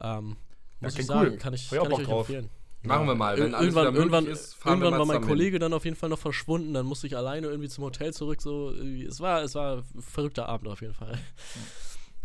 [0.00, 0.36] Ähm,
[0.80, 1.36] muss ich klingt sagen, cool.
[1.38, 2.28] kann ich, ich kann ich euch drauf.
[2.28, 2.50] empfehlen.
[2.86, 3.36] Machen wir mal.
[3.38, 5.96] Wenn Ir- irgendwann irgendwann, ist, fahren wir irgendwann mal war mein Kollege dann auf jeden
[5.96, 6.74] Fall noch verschwunden.
[6.74, 8.40] Dann musste ich alleine irgendwie zum Hotel zurück.
[8.40, 11.18] So, es war, es war ein verrückter Abend auf jeden Fall.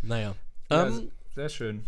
[0.02, 0.34] Naja.
[0.70, 1.84] Ja, ähm, sehr schön.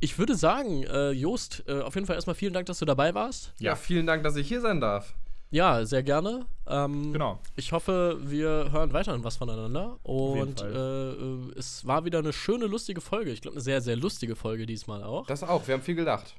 [0.00, 3.14] ich würde sagen, äh, Jost, äh, auf jeden Fall erstmal vielen Dank, dass du dabei
[3.14, 3.52] warst.
[3.58, 5.14] Ja, vielen Dank, dass ich hier sein darf.
[5.50, 6.46] Ja, sehr gerne.
[6.66, 7.38] Ähm, Genau.
[7.56, 9.98] Ich hoffe, wir hören weiterhin was voneinander.
[10.04, 10.72] jeden Und Fall.
[10.74, 11.22] äh,
[11.54, 13.30] äh, es war wieder eine schöne, lustige Folge.
[13.32, 15.26] Ich glaube, eine sehr, sehr lustige Folge diesmal auch.
[15.26, 15.66] Das auch.
[15.68, 16.34] Wir haben viel gelacht.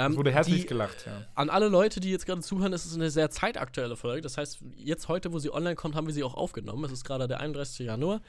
[0.00, 1.26] Ähm, Es wurde herzlich die- gelacht, ja.
[1.34, 4.22] An alle Leute, die jetzt gerade zuhören, es ist eine sehr zeitaktuelle Folge.
[4.22, 6.84] Das heißt, jetzt heute, wo sie online kommt, haben wir sie auch aufgenommen.
[6.84, 7.86] Es ist gerade der 31.
[7.86, 8.22] Januar.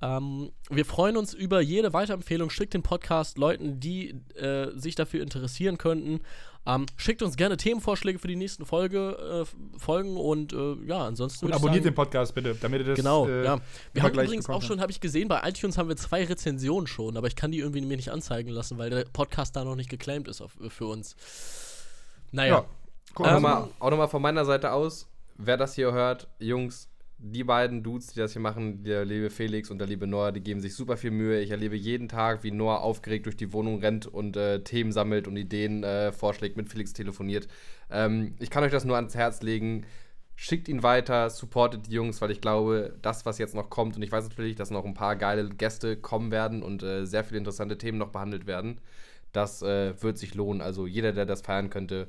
[0.00, 2.50] Ähm, wir freuen uns über jede Weiterempfehlung.
[2.50, 6.20] Schickt den Podcast Leuten, die äh, sich dafür interessieren könnten.
[6.68, 11.46] Ähm, schickt uns gerne Themenvorschläge für die nächsten Folge, äh, Folgen und äh, ja, ansonsten.
[11.46, 12.96] Und abonniert sagen, den Podcast bitte, damit ihr das.
[12.96, 13.58] Genau, äh, ja.
[13.94, 17.16] Wir haben übrigens auch schon, habe ich gesehen, bei iTunes haben wir zwei Rezensionen schon,
[17.16, 19.88] aber ich kann die irgendwie mir nicht anzeigen lassen, weil der Podcast da noch nicht
[19.88, 21.16] geclaimed ist auf, für uns.
[22.32, 22.52] Naja.
[22.52, 22.64] Ja.
[23.14, 25.08] Auch Ähm, nochmal auch noch mal von meiner Seite aus,
[25.38, 26.87] wer das hier hört, Jungs,
[27.20, 30.40] die beiden Dudes, die das hier machen, der liebe Felix und der liebe Noah, die
[30.40, 31.40] geben sich super viel Mühe.
[31.40, 35.26] Ich erlebe jeden Tag, wie Noah aufgeregt durch die Wohnung rennt und äh, Themen sammelt
[35.26, 37.48] und Ideen äh, vorschlägt, mit Felix telefoniert.
[37.90, 39.84] Ähm, ich kann euch das nur ans Herz legen.
[40.36, 44.02] Schickt ihn weiter, supportet die Jungs, weil ich glaube, das, was jetzt noch kommt, und
[44.02, 47.38] ich weiß natürlich, dass noch ein paar geile Gäste kommen werden und äh, sehr viele
[47.38, 48.80] interessante Themen noch behandelt werden,
[49.32, 50.62] das äh, wird sich lohnen.
[50.62, 52.08] Also jeder, der das feiern könnte,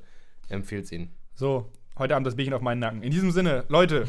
[0.50, 1.10] empfiehlt es ihnen.
[1.34, 3.02] So, heute Abend das Bierchen auf meinen Nacken.
[3.02, 4.08] In diesem Sinne, Leute.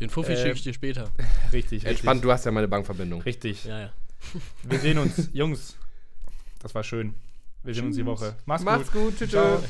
[0.00, 1.10] Den Fuffi Äh, schicke ich dir später.
[1.52, 2.22] Richtig, Entspannt, richtig.
[2.22, 3.22] du hast ja meine Bankverbindung.
[3.22, 3.64] Richtig.
[3.64, 3.92] Ja, ja.
[4.62, 5.28] Wir sehen uns.
[5.32, 5.76] Jungs,
[6.60, 7.14] das war schön.
[7.62, 8.34] Wir sehen uns die Woche.
[8.46, 9.02] Mach's, Macht's gut.
[9.02, 9.30] gut, tschüss.
[9.30, 9.58] Ciao.
[9.58, 9.68] tschüss.